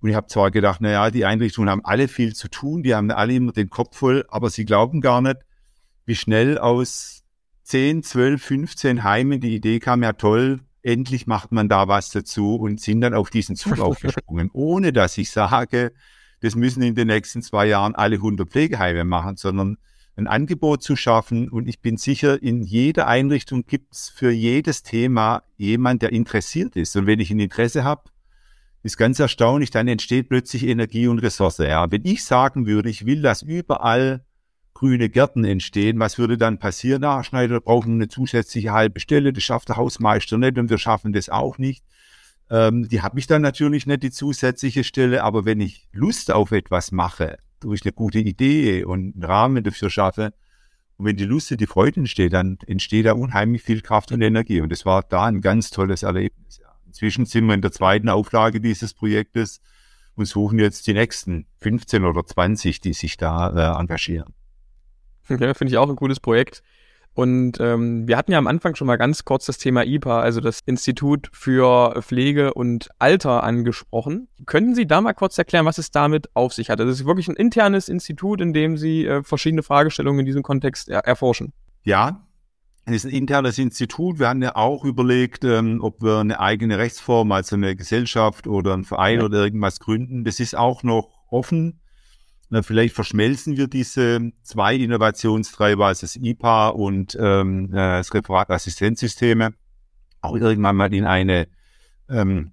Und 0.00 0.10
ich 0.10 0.16
habe 0.16 0.26
zwar 0.28 0.50
gedacht, 0.50 0.80
na 0.80 0.90
ja, 0.90 1.10
die 1.10 1.24
Einrichtungen 1.24 1.68
haben 1.68 1.84
alle 1.84 2.08
viel 2.08 2.34
zu 2.34 2.48
tun, 2.48 2.82
die 2.82 2.94
haben 2.94 3.10
alle 3.10 3.34
immer 3.34 3.52
den 3.52 3.70
Kopf 3.70 3.96
voll, 3.96 4.24
aber 4.28 4.50
sie 4.50 4.64
glauben 4.64 5.00
gar 5.00 5.20
nicht, 5.20 5.38
wie 6.06 6.14
schnell 6.14 6.58
aus 6.58 7.22
10, 7.64 8.02
12, 8.02 8.42
15 8.42 9.04
Heimen 9.04 9.40
die 9.40 9.54
Idee 9.54 9.80
kam, 9.80 10.02
ja 10.02 10.12
toll, 10.12 10.60
endlich 10.84 11.26
macht 11.26 11.50
man 11.50 11.68
da 11.68 11.88
was 11.88 12.10
dazu 12.10 12.56
und 12.56 12.80
sind 12.80 13.00
dann 13.00 13.14
auf 13.14 13.30
diesen 13.30 13.56
Zug 13.56 13.78
aufgesprungen, 13.80 14.50
ohne 14.52 14.92
dass 14.92 15.18
ich 15.18 15.30
sage, 15.30 15.92
das 16.40 16.54
müssen 16.54 16.82
in 16.82 16.94
den 16.94 17.08
nächsten 17.08 17.42
zwei 17.42 17.66
Jahren 17.66 17.94
alle 17.94 18.16
100 18.16 18.48
Pflegeheime 18.48 19.04
machen, 19.04 19.36
sondern 19.36 19.78
ein 20.16 20.26
Angebot 20.26 20.82
zu 20.82 20.94
schaffen. 20.94 21.48
Und 21.48 21.68
ich 21.68 21.80
bin 21.80 21.96
sicher, 21.96 22.40
in 22.42 22.62
jeder 22.62 23.06
Einrichtung 23.06 23.64
gibt 23.66 23.94
es 23.94 24.10
für 24.10 24.30
jedes 24.30 24.82
Thema 24.82 25.42
jemand, 25.56 26.02
der 26.02 26.12
interessiert 26.12 26.76
ist. 26.76 26.94
Und 26.96 27.06
wenn 27.06 27.18
ich 27.18 27.30
ein 27.30 27.40
Interesse 27.40 27.82
habe, 27.82 28.04
ist 28.82 28.98
ganz 28.98 29.18
erstaunlich, 29.18 29.70
dann 29.70 29.88
entsteht 29.88 30.28
plötzlich 30.28 30.66
Energie 30.66 31.08
und 31.08 31.20
Ressource. 31.20 31.58
Ja, 31.58 31.90
wenn 31.90 32.04
ich 32.04 32.22
sagen 32.24 32.66
würde, 32.66 32.90
ich 32.90 33.06
will, 33.06 33.22
dass 33.22 33.40
überall 33.40 34.24
grüne 34.74 35.08
Gärten 35.08 35.44
entstehen. 35.44 35.98
Was 36.00 36.18
würde 36.18 36.36
dann 36.36 36.58
passieren? 36.58 37.00
Na, 37.02 37.24
Schneider 37.24 37.60
brauchen 37.60 37.94
eine 37.94 38.08
zusätzliche 38.08 38.72
halbe 38.72 39.00
Stelle, 39.00 39.32
das 39.32 39.44
schafft 39.44 39.68
der 39.68 39.76
Hausmeister 39.76 40.36
nicht 40.36 40.58
und 40.58 40.68
wir 40.68 40.78
schaffen 40.78 41.12
das 41.12 41.28
auch 41.28 41.58
nicht. 41.58 41.84
Ähm, 42.50 42.88
die 42.88 43.00
habe 43.00 43.18
ich 43.18 43.26
dann 43.26 43.42
natürlich 43.42 43.86
nicht, 43.86 44.02
die 44.02 44.10
zusätzliche 44.10 44.84
Stelle, 44.84 45.24
aber 45.24 45.44
wenn 45.44 45.60
ich 45.60 45.88
Lust 45.92 46.30
auf 46.30 46.52
etwas 46.52 46.92
mache, 46.92 47.38
durch 47.60 47.82
eine 47.84 47.92
gute 47.92 48.18
Idee 48.18 48.84
und 48.84 49.14
einen 49.14 49.24
Rahmen 49.24 49.64
dafür 49.64 49.88
schaffe, 49.88 50.34
und 50.96 51.06
wenn 51.06 51.16
die 51.16 51.24
Lust 51.24 51.50
und 51.50 51.60
die 51.60 51.66
Freude 51.66 52.00
entsteht, 52.00 52.32
dann 52.32 52.58
entsteht 52.66 53.06
da 53.06 53.12
unheimlich 53.12 53.62
viel 53.62 53.80
Kraft 53.80 54.12
und 54.12 54.22
Energie. 54.22 54.60
Und 54.60 54.70
das 54.70 54.86
war 54.86 55.02
da 55.02 55.24
ein 55.24 55.40
ganz 55.40 55.70
tolles 55.70 56.04
Erlebnis. 56.04 56.60
Inzwischen 56.86 57.26
sind 57.26 57.46
wir 57.46 57.54
in 57.54 57.62
der 57.62 57.72
zweiten 57.72 58.08
Auflage 58.08 58.60
dieses 58.60 58.94
Projektes 58.94 59.60
und 60.14 60.26
suchen 60.26 60.60
jetzt 60.60 60.86
die 60.86 60.94
nächsten 60.94 61.46
15 61.58 62.04
oder 62.04 62.24
20, 62.24 62.80
die 62.80 62.92
sich 62.92 63.16
da 63.16 63.74
äh, 63.76 63.80
engagieren. 63.80 64.32
Ja, 65.28 65.54
finde 65.54 65.72
ich 65.72 65.78
auch 65.78 65.88
ein 65.88 65.96
cooles 65.96 66.20
Projekt. 66.20 66.62
Und 67.14 67.60
ähm, 67.60 68.08
wir 68.08 68.16
hatten 68.16 68.32
ja 68.32 68.38
am 68.38 68.48
Anfang 68.48 68.74
schon 68.74 68.88
mal 68.88 68.96
ganz 68.96 69.24
kurz 69.24 69.46
das 69.46 69.56
Thema 69.58 69.84
IPA, 69.86 70.20
also 70.20 70.40
das 70.40 70.60
Institut 70.66 71.30
für 71.32 72.02
Pflege 72.02 72.52
und 72.54 72.88
Alter 72.98 73.44
angesprochen. 73.44 74.26
Können 74.46 74.74
Sie 74.74 74.86
da 74.86 75.00
mal 75.00 75.12
kurz 75.12 75.38
erklären, 75.38 75.64
was 75.64 75.78
es 75.78 75.92
damit 75.92 76.28
auf 76.34 76.52
sich 76.52 76.70
hat? 76.70 76.80
Das 76.80 76.88
ist 76.88 77.06
wirklich 77.06 77.28
ein 77.28 77.36
internes 77.36 77.88
Institut, 77.88 78.40
in 78.40 78.52
dem 78.52 78.76
Sie 78.76 79.06
äh, 79.06 79.22
verschiedene 79.22 79.62
Fragestellungen 79.62 80.20
in 80.20 80.26
diesem 80.26 80.42
Kontext 80.42 80.88
er 80.88 81.00
erforschen. 81.00 81.52
Ja, 81.84 82.26
es 82.86 82.96
ist 82.96 83.04
ein 83.06 83.12
internes 83.12 83.58
Institut. 83.58 84.18
Wir 84.18 84.28
haben 84.28 84.42
ja 84.42 84.56
auch 84.56 84.84
überlegt, 84.84 85.44
ähm, 85.44 85.78
ob 85.82 86.02
wir 86.02 86.18
eine 86.18 86.40
eigene 86.40 86.78
Rechtsform, 86.78 87.30
also 87.30 87.54
eine 87.54 87.76
Gesellschaft 87.76 88.48
oder 88.48 88.74
ein 88.74 88.84
Verein 88.84 89.20
ja. 89.20 89.24
oder 89.24 89.44
irgendwas 89.44 89.78
gründen. 89.78 90.24
Das 90.24 90.40
ist 90.40 90.56
auch 90.56 90.82
noch 90.82 91.10
offen. 91.30 91.80
Na, 92.54 92.62
vielleicht 92.62 92.94
verschmelzen 92.94 93.56
wir 93.56 93.66
diese 93.66 94.30
zwei 94.44 94.76
Innovationstreiber, 94.76 95.86
also 95.86 96.02
das 96.02 96.14
IPA 96.14 96.68
und 96.68 97.18
ähm, 97.20 97.70
äh, 97.72 97.98
das 97.98 98.14
Referatassistenzsysteme, 98.14 99.54
auch 100.20 100.36
irgendwann 100.36 100.76
mal 100.76 100.94
in 100.94 101.04
eine 101.04 101.48
ähm, 102.08 102.52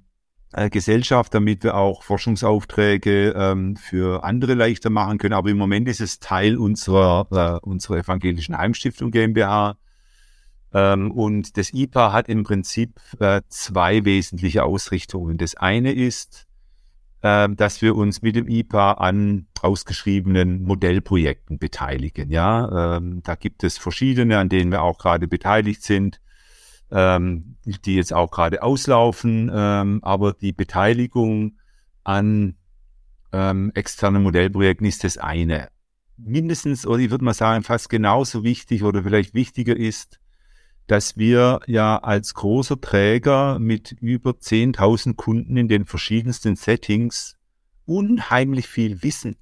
äh, 0.53 0.71
Gesellschaft, 0.71 1.35
damit 1.35 1.63
wir 1.63 1.75
auch 1.75 2.01
Forschungsaufträge 2.01 3.35
ähm, 3.37 3.75
für 3.75 4.23
andere 4.23 4.55
leichter 4.55 4.89
machen 4.89 5.19
können. 5.19 5.35
Aber 5.35 5.51
im 5.51 5.57
Moment 5.59 5.87
ist 5.87 6.01
es 6.01 6.19
Teil 6.19 6.57
unserer, 6.57 7.27
äh, 7.61 7.63
unserer 7.63 7.97
evangelischen 7.97 8.57
Heimstiftung 8.57 9.11
GmbH. 9.11 9.77
Ähm, 10.73 11.11
und 11.11 11.57
das 11.57 11.75
IPA 11.75 12.11
hat 12.11 12.27
im 12.27 12.41
Prinzip 12.41 12.99
äh, 13.19 13.43
zwei 13.49 14.03
wesentliche 14.03 14.63
Ausrichtungen. 14.63 15.37
Das 15.37 15.53
eine 15.53 15.91
ist, 15.91 16.47
dass 17.21 17.81
wir 17.83 17.95
uns 17.95 18.23
mit 18.23 18.35
dem 18.35 18.47
IPA 18.47 18.93
an 18.93 19.45
ausgeschriebenen 19.61 20.63
Modellprojekten 20.63 21.59
beteiligen. 21.59 22.31
Ja, 22.31 22.97
ähm, 22.97 23.21
da 23.23 23.35
gibt 23.35 23.63
es 23.63 23.77
verschiedene, 23.77 24.39
an 24.39 24.49
denen 24.49 24.71
wir 24.71 24.81
auch 24.81 24.97
gerade 24.97 25.27
beteiligt 25.27 25.83
sind, 25.83 26.19
ähm, 26.91 27.57
die 27.65 27.95
jetzt 27.95 28.13
auch 28.13 28.31
gerade 28.31 28.63
auslaufen. 28.63 29.51
Ähm, 29.53 29.99
aber 30.03 30.33
die 30.33 30.51
Beteiligung 30.51 31.57
an 32.03 32.55
ähm, 33.31 33.71
externen 33.75 34.23
Modellprojekten 34.23 34.87
ist 34.87 35.03
das 35.03 35.17
eine. 35.17 35.69
Mindestens, 36.17 36.85
oder 36.85 36.99
ich 36.99 37.11
würde 37.11 37.25
mal 37.25 37.33
sagen, 37.33 37.63
fast 37.63 37.89
genauso 37.89 38.43
wichtig 38.43 38.83
oder 38.83 39.03
vielleicht 39.03 39.33
wichtiger 39.33 39.75
ist, 39.75 40.20
dass 40.87 41.17
wir 41.17 41.59
ja 41.67 41.97
als 41.97 42.33
großer 42.33 42.79
Träger 42.79 43.59
mit 43.59 43.93
über 43.93 44.31
10.000 44.31 45.15
Kunden 45.15 45.57
in 45.57 45.67
den 45.67 45.85
verschiedensten 45.85 46.55
Settings 46.55 47.37
unheimlich 47.85 48.67
viel 48.67 49.01
Wissen. 49.03 49.35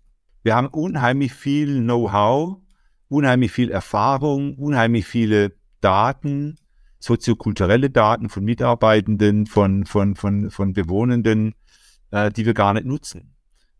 Wir 0.44 0.56
haben 0.56 0.68
unheimlich 0.68 1.34
viel 1.34 1.82
Know-how, 1.82 2.58
unheimlich 3.08 3.52
viel 3.52 3.72
Erfahrung, 3.72 4.56
unheimlich 4.56 5.06
viele 5.06 5.54
Daten, 5.82 6.58
soziokulturelle 7.00 7.90
Daten 7.90 8.30
von 8.30 8.44
Mitarbeitenden, 8.44 9.46
von, 9.46 9.86
von, 9.86 10.16
von, 10.16 10.52
von 10.52 10.74
Bewohnenden, 10.74 11.56
äh, 12.12 12.32
die 12.32 12.46
wir 12.46 12.54
gar 12.54 12.74
nicht 12.74 12.86
nutzen. 12.86 13.36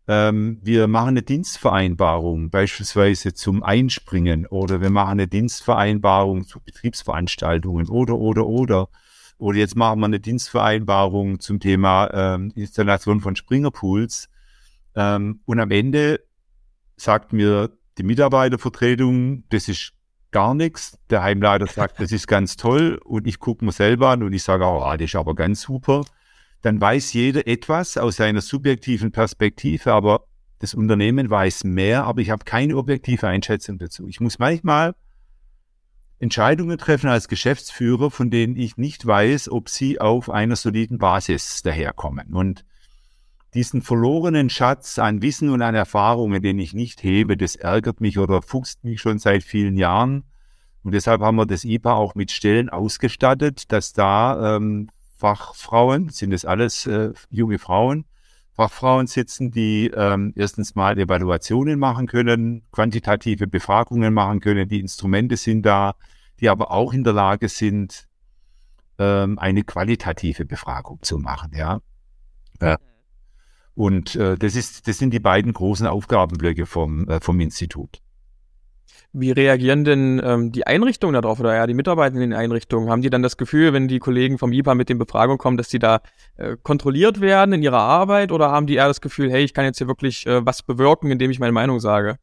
Ähm, 0.08 0.58
wir 0.62 0.88
machen 0.88 1.10
eine 1.10 1.22
Dienstvereinbarung 1.22 2.50
beispielsweise 2.50 3.34
zum 3.34 3.62
Einspringen 3.62 4.46
oder 4.46 4.80
wir 4.80 4.90
machen 4.90 5.12
eine 5.12 5.28
Dienstvereinbarung 5.28 6.46
zu 6.46 6.60
Betriebsveranstaltungen 6.60 7.88
oder, 7.88 8.16
oder, 8.16 8.46
oder. 8.46 8.88
Oder 9.38 9.58
jetzt 9.58 9.76
machen 9.76 10.00
wir 10.00 10.06
eine 10.06 10.20
Dienstvereinbarung 10.20 11.40
zum 11.40 11.60
Thema 11.60 12.10
ähm, 12.12 12.52
Installation 12.54 13.20
von 13.20 13.36
Springerpools. 13.36 14.28
Ähm, 14.94 15.40
und 15.46 15.60
am 15.60 15.70
Ende 15.70 16.20
sagt 16.96 17.32
mir 17.32 17.70
die 17.96 18.02
Mitarbeitervertretung, 18.02 19.44
das 19.48 19.68
ist 19.68 19.92
gar 20.30 20.54
nichts. 20.54 20.98
Der 21.08 21.22
Heimleiter 21.22 21.66
sagt, 21.66 22.00
das 22.00 22.12
ist 22.12 22.26
ganz 22.26 22.56
toll. 22.56 23.00
Und 23.04 23.26
ich 23.26 23.38
gucke 23.38 23.64
mir 23.64 23.72
selber 23.72 24.10
an 24.10 24.22
und 24.22 24.32
ich 24.32 24.42
sage, 24.42 24.64
oh, 24.64 24.84
das 24.92 25.00
ist 25.00 25.16
aber 25.16 25.34
ganz 25.34 25.62
super 25.62 26.04
dann 26.62 26.80
weiß 26.80 27.12
jeder 27.12 27.46
etwas 27.46 27.96
aus 27.96 28.16
seiner 28.16 28.40
subjektiven 28.40 29.12
Perspektive, 29.12 29.92
aber 29.92 30.24
das 30.58 30.74
Unternehmen 30.74 31.30
weiß 31.30 31.64
mehr, 31.64 32.04
aber 32.04 32.20
ich 32.20 32.30
habe 32.30 32.44
keine 32.44 32.76
objektive 32.76 33.26
Einschätzung 33.26 33.78
dazu. 33.78 34.06
Ich 34.06 34.20
muss 34.20 34.38
manchmal 34.38 34.94
Entscheidungen 36.18 36.76
treffen 36.76 37.08
als 37.08 37.28
Geschäftsführer, 37.28 38.10
von 38.10 38.30
denen 38.30 38.56
ich 38.56 38.76
nicht 38.76 39.06
weiß, 39.06 39.50
ob 39.50 39.70
sie 39.70 40.00
auf 40.00 40.28
einer 40.28 40.56
soliden 40.56 40.98
Basis 40.98 41.62
daherkommen. 41.62 42.34
Und 42.34 42.66
diesen 43.54 43.80
verlorenen 43.80 44.50
Schatz 44.50 44.98
an 44.98 45.22
Wissen 45.22 45.48
und 45.48 45.62
an 45.62 45.74
Erfahrungen, 45.74 46.42
den 46.42 46.58
ich 46.58 46.74
nicht 46.74 47.02
hebe, 47.02 47.38
das 47.38 47.56
ärgert 47.56 48.02
mich 48.02 48.18
oder 48.18 48.42
fuchst 48.42 48.84
mich 48.84 49.00
schon 49.00 49.18
seit 49.18 49.42
vielen 49.42 49.78
Jahren. 49.78 50.24
Und 50.82 50.92
deshalb 50.92 51.22
haben 51.22 51.36
wir 51.36 51.46
das 51.46 51.64
IPA 51.64 51.94
auch 51.94 52.14
mit 52.14 52.30
Stellen 52.30 52.68
ausgestattet, 52.68 53.72
dass 53.72 53.94
da 53.94 54.56
ähm, 54.56 54.90
Fachfrauen, 55.20 56.08
sind 56.08 56.32
es 56.32 56.46
alles 56.46 56.86
äh, 56.86 57.12
junge 57.30 57.58
Frauen, 57.58 58.06
Fachfrauen 58.52 59.06
sitzen, 59.06 59.50
die 59.50 59.90
ähm, 59.94 60.32
erstens 60.34 60.74
mal 60.74 60.98
Evaluationen 60.98 61.78
machen 61.78 62.06
können, 62.06 62.62
quantitative 62.72 63.46
Befragungen 63.46 64.14
machen 64.14 64.40
können, 64.40 64.66
die 64.68 64.80
Instrumente 64.80 65.36
sind 65.36 65.62
da, 65.62 65.94
die 66.40 66.48
aber 66.48 66.70
auch 66.70 66.94
in 66.94 67.04
der 67.04 67.12
Lage 67.12 67.50
sind, 67.50 68.08
ähm, 68.98 69.38
eine 69.38 69.62
qualitative 69.62 70.46
Befragung 70.46 71.02
zu 71.02 71.18
machen, 71.18 71.52
ja. 71.54 71.80
ja. 72.62 72.78
Und 73.74 74.16
äh, 74.16 74.36
das 74.36 74.56
ist, 74.56 74.88
das 74.88 74.96
sind 74.96 75.12
die 75.12 75.20
beiden 75.20 75.52
großen 75.52 75.86
Aufgabenblöcke 75.86 76.64
vom, 76.64 77.08
äh, 77.08 77.20
vom 77.20 77.40
Institut. 77.40 78.00
Wie 79.12 79.30
reagieren 79.30 79.84
denn 79.84 80.20
ähm, 80.24 80.52
die 80.52 80.66
Einrichtungen 80.66 81.14
darauf 81.14 81.40
oder 81.40 81.54
ja 81.54 81.66
die 81.66 81.74
Mitarbeiter 81.74 82.14
in 82.14 82.20
den 82.20 82.32
Einrichtungen? 82.32 82.90
Haben 82.90 83.02
die 83.02 83.10
dann 83.10 83.22
das 83.22 83.36
Gefühl, 83.36 83.72
wenn 83.72 83.88
die 83.88 83.98
Kollegen 83.98 84.38
vom 84.38 84.52
IPA 84.52 84.74
mit 84.74 84.88
den 84.88 84.98
Befragungen 84.98 85.38
kommen, 85.38 85.56
dass 85.56 85.68
die 85.68 85.78
da 85.78 86.00
äh, 86.36 86.56
kontrolliert 86.62 87.20
werden 87.20 87.52
in 87.52 87.62
ihrer 87.62 87.80
Arbeit 87.80 88.32
oder 88.32 88.50
haben 88.50 88.66
die 88.66 88.74
eher 88.74 88.88
das 88.88 89.00
Gefühl, 89.00 89.30
hey, 89.30 89.42
ich 89.42 89.54
kann 89.54 89.64
jetzt 89.64 89.78
hier 89.78 89.88
wirklich 89.88 90.26
äh, 90.26 90.44
was 90.44 90.62
bewirken, 90.62 91.10
indem 91.10 91.30
ich 91.30 91.38
meine 91.38 91.52
Meinung 91.52 91.80
sage? 91.80 92.18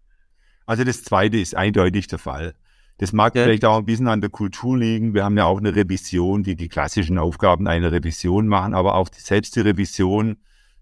Also 0.65 0.83
das 0.83 1.03
Zweite 1.03 1.37
ist 1.37 1.55
eindeutig 1.55 2.07
der 2.07 2.19
Fall. 2.19 2.53
Das 2.97 3.13
mag 3.13 3.35
ja. 3.35 3.43
vielleicht 3.43 3.65
auch 3.65 3.77
ein 3.77 3.85
bisschen 3.85 4.07
an 4.07 4.21
der 4.21 4.29
Kultur 4.29 4.77
liegen. 4.77 5.13
Wir 5.13 5.23
haben 5.23 5.37
ja 5.37 5.45
auch 5.45 5.59
eine 5.59 5.75
Revision, 5.75 6.43
die 6.43 6.55
die 6.55 6.67
klassischen 6.67 7.17
Aufgaben 7.17 7.67
einer 7.67 7.91
Revision 7.91 8.47
machen, 8.47 8.73
aber 8.73 8.95
auch 8.95 9.09
die, 9.09 9.19
selbst 9.19 9.55
die 9.55 9.61
Revision 9.61 10.37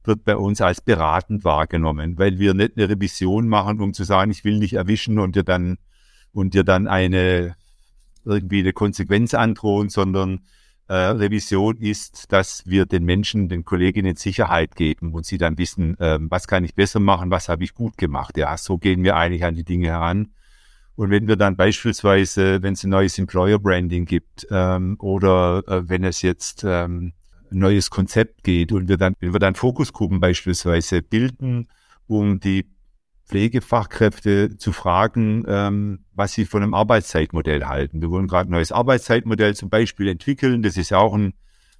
wird 0.07 0.23
bei 0.23 0.35
uns 0.37 0.61
als 0.61 0.81
beratend 0.81 1.43
wahrgenommen, 1.43 2.17
weil 2.17 2.39
wir 2.39 2.53
nicht 2.53 2.77
eine 2.77 2.89
Revision 2.89 3.47
machen, 3.47 3.81
um 3.81 3.93
zu 3.93 4.03
sagen, 4.03 4.31
ich 4.31 4.43
will 4.43 4.59
dich 4.59 4.73
erwischen 4.73 5.19
und 5.19 5.35
dir 5.35 5.43
dann 5.43 5.77
und 6.31 6.53
dir 6.53 6.63
dann 6.63 6.87
eine 6.87 7.55
irgendwie 8.25 8.59
eine 8.59 8.73
Konsequenz 8.73 9.33
androhen, 9.33 9.89
sondern 9.89 10.41
äh, 10.87 10.93
Revision 10.93 11.77
ist, 11.77 12.31
dass 12.31 12.65
wir 12.65 12.85
den 12.85 13.05
Menschen, 13.05 13.49
den 13.49 13.65
Kolleginnen 13.65 14.15
Sicherheit 14.15 14.75
geben 14.75 15.13
und 15.13 15.25
sie 15.25 15.37
dann 15.37 15.57
wissen, 15.57 15.97
äh, 15.99 16.19
was 16.21 16.47
kann 16.47 16.63
ich 16.63 16.75
besser 16.75 16.99
machen, 16.99 17.31
was 17.31 17.49
habe 17.49 17.63
ich 17.63 17.73
gut 17.73 17.97
gemacht. 17.97 18.37
Ja, 18.37 18.57
so 18.57 18.77
gehen 18.77 19.03
wir 19.03 19.15
eigentlich 19.15 19.45
an 19.45 19.55
die 19.55 19.63
Dinge 19.63 19.87
heran. 19.87 20.29
Und 20.95 21.09
wenn 21.09 21.27
wir 21.27 21.35
dann 21.35 21.57
beispielsweise, 21.57 22.61
wenn 22.63 22.73
es 22.73 22.83
ein 22.83 22.89
neues 22.89 23.17
Employer 23.19 23.59
Branding 23.59 24.05
gibt 24.05 24.47
ähm, 24.49 24.95
oder 24.99 25.63
äh, 25.67 25.89
wenn 25.89 26.03
es 26.03 26.21
jetzt 26.21 26.63
ähm, 26.65 27.13
neues 27.51 27.89
Konzept 27.89 28.43
geht 28.43 28.71
und 28.71 28.87
wir 28.87 28.97
dann, 28.97 29.15
wenn 29.19 29.33
wir 29.33 29.39
dann 29.39 29.55
Fokusgruppen 29.55 30.19
beispielsweise 30.19 31.01
bilden, 31.01 31.67
um 32.07 32.39
die 32.39 32.65
Pflegefachkräfte 33.25 34.57
zu 34.57 34.71
fragen, 34.71 35.43
ähm, 35.47 36.05
was 36.13 36.33
sie 36.33 36.45
von 36.45 36.61
einem 36.61 36.73
Arbeitszeitmodell 36.73 37.65
halten. 37.65 38.01
Wir 38.01 38.11
wollen 38.11 38.27
gerade 38.27 38.49
ein 38.49 38.51
neues 38.51 38.71
Arbeitszeitmodell 38.71 39.55
zum 39.55 39.69
Beispiel 39.69 40.07
entwickeln. 40.07 40.61
Das 40.61 40.77
ist 40.77 40.91
ja 40.91 40.99
auch 40.99 41.13
ein, 41.15 41.33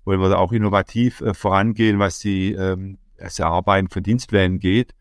wollen 0.06 0.20
wir 0.20 0.30
da 0.30 0.38
auch 0.38 0.52
innovativ 0.52 1.22
äh, 1.22 1.34
vorangehen, 1.34 2.00
was 2.00 2.20
die 2.20 2.54
ähm, 2.54 2.98
das 3.18 3.40
Erarbeiten 3.40 3.90
von 3.90 4.04
Dienstplänen 4.04 4.60
geht. 4.60 4.94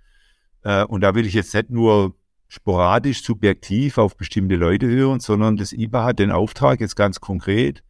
Äh, 0.63 0.85
und 0.85 1.01
da 1.01 1.15
will 1.15 1.27
ich 1.27 1.35
jetzt 1.35 1.55
nicht 1.55 1.71
nur 1.71 2.15
sporadisch, 2.49 3.23
subjektiv 3.25 3.99
auf 3.99 4.17
bestimmte 4.17 4.57
Leute 4.57 4.87
hören, 4.87 5.21
sondern 5.21 5.57
das 5.57 5.73
IBA 5.73 6.05
hat 6.05 6.19
den 6.19 6.31
Auftrag, 6.31 6.81
jetzt 6.81 6.95
ganz 6.95 7.21
konkret 7.21 7.83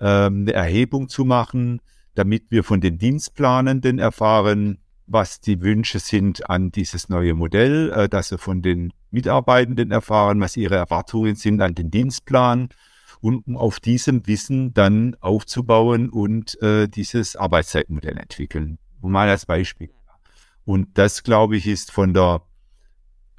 ähm, 0.00 0.42
eine 0.42 0.52
Erhebung 0.52 1.08
zu 1.08 1.24
machen, 1.24 1.80
damit 2.16 2.50
wir 2.50 2.64
von 2.64 2.80
den 2.80 2.98
Dienstplanenden 2.98 3.98
erfahren, 3.98 4.78
was 5.06 5.40
die 5.40 5.62
Wünsche 5.62 6.00
sind 6.00 6.50
an 6.50 6.72
dieses 6.72 7.08
neue 7.08 7.34
Modell, 7.34 7.92
äh, 7.92 8.08
dass 8.08 8.32
wir 8.32 8.38
von 8.38 8.62
den 8.62 8.92
Mitarbeitenden 9.10 9.92
erfahren, 9.92 10.40
was 10.40 10.56
ihre 10.56 10.74
Erwartungen 10.74 11.36
sind 11.36 11.60
an 11.60 11.74
den 11.74 11.90
Dienstplan 11.90 12.70
und 13.20 13.46
um 13.46 13.56
auf 13.56 13.80
diesem 13.80 14.26
Wissen 14.26 14.74
dann 14.74 15.16
aufzubauen 15.20 16.10
und 16.10 16.60
äh, 16.60 16.88
dieses 16.88 17.36
Arbeitszeitmodell 17.36 18.18
entwickeln. 18.18 18.78
Mal 19.00 19.28
als 19.28 19.46
Beispiel. 19.46 19.90
Und 20.64 20.98
das, 20.98 21.22
glaube 21.22 21.56
ich, 21.56 21.68
ist 21.68 21.92
von 21.92 22.12
der 22.12 22.42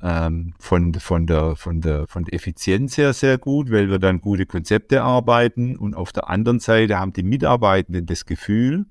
ähm, 0.02 0.54
von, 0.60 0.94
von, 0.94 1.26
der, 1.26 1.56
von, 1.56 1.82
der, 1.82 2.08
von 2.08 2.24
der 2.24 2.34
Effizienz 2.34 2.98
her 2.98 3.14
sehr 3.14 3.38
gut, 3.38 3.72
weil 3.72 3.90
wir 3.90 4.00
dann 4.00 4.22
gute 4.22 4.46
Konzepte 4.46 5.02
arbeiten 5.02 5.76
und 5.76 5.96
auf 5.96 6.12
der 6.12 6.30
anderen 6.30 6.60
Seite 6.60 7.00
haben 7.00 7.14
die 7.14 7.24
Mitarbeitenden 7.24 8.06
das 8.06 8.26
Gefühl, 8.26 8.86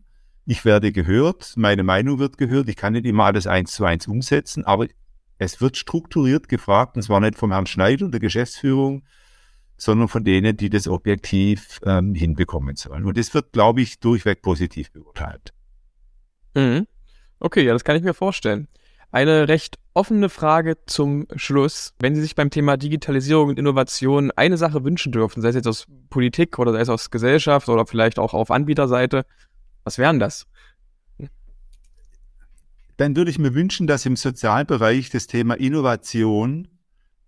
ich 0.47 0.65
werde 0.65 0.93
gehört, 0.93 1.55
meine 1.57 1.83
Meinung 1.83 2.19
wird 2.19 2.39
gehört, 2.39 2.69
ich 2.69 2.77
kann 2.77 2.93
nicht 2.93 3.07
immer 3.07 3.25
alles 3.25 3.47
eins 3.47 3.73
zu 3.73 3.85
eins 3.85 4.07
umsetzen, 4.07 4.65
aber 4.65 4.87
es 5.39 5.61
wird 5.61 5.77
strukturiert 5.77 6.49
gefragt, 6.49 6.97
und 6.97 7.03
zwar 7.03 7.21
nicht 7.21 7.37
vom 7.37 7.53
Herrn 7.53 7.67
Schneider, 7.67 8.09
der 8.09 8.21
Geschäftsführung, 8.21 9.03
sondern 9.77 10.09
von 10.09 10.25
denen, 10.25 10.57
die 10.57 10.71
das 10.71 10.89
objektiv 10.89 11.81
ähm, 11.85 12.15
hinbekommen 12.15 12.77
sollen. 12.77 13.05
Und 13.05 13.19
das 13.19 13.35
wird, 13.35 13.53
glaube 13.53 13.83
ich, 13.83 14.01
durchweg 14.01 14.41
positiv 14.41 14.91
beurteilt. 14.93 15.53
Mhm. 16.55 16.87
Okay, 17.39 17.65
ja, 17.65 17.75
das 17.75 17.85
kann 17.85 17.97
ich 17.97 18.03
mir 18.03 18.15
vorstellen. 18.15 18.69
Eine 19.11 19.49
recht 19.49 19.79
offene 19.95 20.29
Frage 20.29 20.77
zum 20.87 21.27
Schluss. 21.37 21.95
Wenn 21.99 22.15
Sie 22.15 22.21
sich 22.21 22.35
beim 22.35 22.51
Thema 22.51 22.77
Digitalisierung 22.77 23.49
und 23.49 23.59
Innovation 23.59 24.31
eine 24.33 24.57
Sache 24.57 24.85
wünschen 24.85 25.13
dürfen, 25.13 25.41
sei 25.41 25.49
es 25.49 25.55
jetzt 25.55 25.69
aus 25.69 25.87
Politik 26.11 26.59
oder 26.59 26.73
sei 26.73 26.81
es 26.81 26.89
aus 26.89 27.11
Gesellschaft 27.11 27.69
oder 27.69 27.87
vielleicht 27.87 28.19
auch 28.19 28.35
auf 28.35 28.51
Anbieterseite, 28.51 29.25
was 29.85 29.99
wären 29.99 30.19
das? 30.19 30.47
Dann 32.97 33.15
würde 33.15 33.31
ich 33.31 33.39
mir 33.39 33.55
wünschen, 33.55 33.87
dass 33.87 34.07
im 34.07 34.17
Sozialbereich 34.17 35.11
das 35.11 35.27
Thema 35.27 35.55
Innovation 35.55 36.69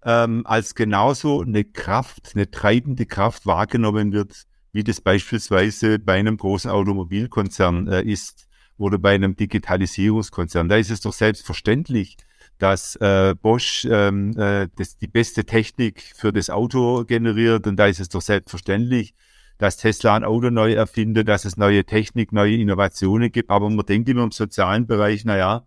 ähm, 0.03 0.47
als 0.47 0.75
genauso 0.75 1.43
eine 1.43 1.65
Kraft, 1.65 2.33
eine 2.35 2.51
treibende 2.51 3.07
Kraft 3.07 3.47
wahrgenommen 3.47 4.13
wird, 4.13 4.45
wie 4.73 4.85
das 4.85 5.01
beispielsweise 5.01 5.99
bei 5.99 6.15
einem 6.15 6.37
großen 6.37 6.71
Automobilkonzern 6.71 7.89
äh, 7.89 8.03
ist 8.03 8.48
oder 8.79 8.99
bei 8.99 9.15
einem 9.15 9.37
Digitalisierungskonzern. 9.37 10.69
Da 10.69 10.77
ist 10.77 10.91
es 10.91 11.01
doch 11.01 11.13
selbstverständlich, 11.13 12.17
dass 12.59 12.97
äh, 12.97 13.35
Bosch 13.41 13.87
ähm, 13.91 14.37
äh, 14.37 14.69
das, 14.77 14.97
die 14.97 15.07
beste 15.07 15.45
Technik 15.45 16.03
für 16.17 16.33
das 16.33 16.51
Auto 16.51 17.05
generiert 17.05 17.67
und 17.67 17.77
da 17.77 17.87
ist 17.87 18.01
es 18.01 18.09
doch 18.09 18.23
selbstverständlich, 18.23 19.15
dass 19.59 19.77
Tesla 19.77 20.15
ein 20.15 20.25
Auto 20.25 20.51
neu 20.51 20.73
erfindet, 20.73 21.29
dass 21.29 21.45
es 21.45 21.57
neue 21.57 21.85
Technik, 21.85 22.33
neue 22.33 22.57
Innovationen 22.57 23.31
gibt. 23.31 23.51
Aber 23.51 23.69
man 23.69 23.85
denkt 23.85 24.09
immer 24.09 24.23
im 24.23 24.31
sozialen 24.31 24.87
Bereich, 24.87 25.25
na 25.25 25.37
ja, 25.37 25.67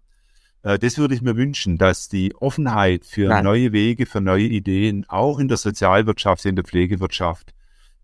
äh, 0.63 0.79
das 0.79 0.97
würde 0.97 1.13
ich 1.13 1.21
mir 1.21 1.35
wünschen, 1.35 1.77
dass 1.77 2.07
die 2.07 2.33
Offenheit 2.35 3.05
für 3.05 3.27
Nein. 3.27 3.43
neue 3.43 3.71
Wege, 3.73 4.05
für 4.05 4.21
neue 4.21 4.45
Ideen 4.45 5.05
auch 5.07 5.39
in 5.39 5.47
der 5.47 5.57
Sozialwirtschaft, 5.57 6.45
in 6.45 6.55
der 6.55 6.65
Pflegewirtschaft 6.65 7.53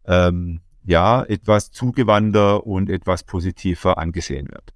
ähm, 0.05 0.61
ja 0.83 1.23
etwas 1.23 1.71
zugewandter 1.71 2.65
und 2.65 2.89
etwas 2.89 3.23
positiver 3.23 3.97
angesehen 3.97 4.47
wird. 4.49 4.73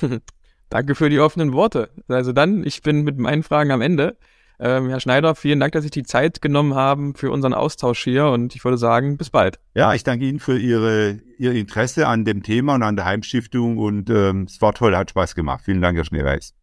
Danke 0.68 0.94
für 0.94 1.10
die 1.10 1.20
offenen 1.20 1.52
Worte. 1.52 1.90
Also 2.08 2.32
dann, 2.32 2.64
ich 2.64 2.82
bin 2.82 3.02
mit 3.02 3.18
meinen 3.18 3.42
Fragen 3.42 3.70
am 3.70 3.82
Ende. 3.82 4.16
Ähm, 4.58 4.88
Herr 4.88 5.00
Schneider, 5.00 5.34
vielen 5.34 5.60
Dank, 5.60 5.72
dass 5.72 5.82
Sie 5.84 5.90
die 5.90 6.04
Zeit 6.04 6.40
genommen 6.40 6.74
haben 6.74 7.14
für 7.14 7.30
unseren 7.30 7.52
Austausch 7.52 8.04
hier 8.04 8.26
und 8.26 8.54
ich 8.54 8.64
würde 8.64 8.78
sagen, 8.78 9.16
bis 9.16 9.30
bald. 9.30 9.58
Ja, 9.74 9.92
ich 9.92 10.04
danke 10.04 10.24
Ihnen 10.24 10.38
für 10.38 10.56
Ihre, 10.56 11.18
Ihr 11.36 11.52
Interesse 11.52 12.06
an 12.06 12.24
dem 12.24 12.42
Thema 12.42 12.76
und 12.76 12.82
an 12.82 12.96
der 12.96 13.04
Heimstiftung 13.04 13.76
und 13.78 14.08
ähm, 14.08 14.44
es 14.44 14.62
war 14.62 14.72
toll, 14.72 14.96
hat 14.96 15.10
Spaß 15.10 15.34
gemacht. 15.34 15.62
Vielen 15.64 15.82
Dank, 15.82 15.96
Herr 15.96 16.04
Schneeweiß. 16.04 16.54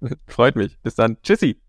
Freut 0.26 0.56
mich. 0.56 0.78
Bis 0.82 0.94
dann. 0.94 1.18
Tschüssi. 1.22 1.63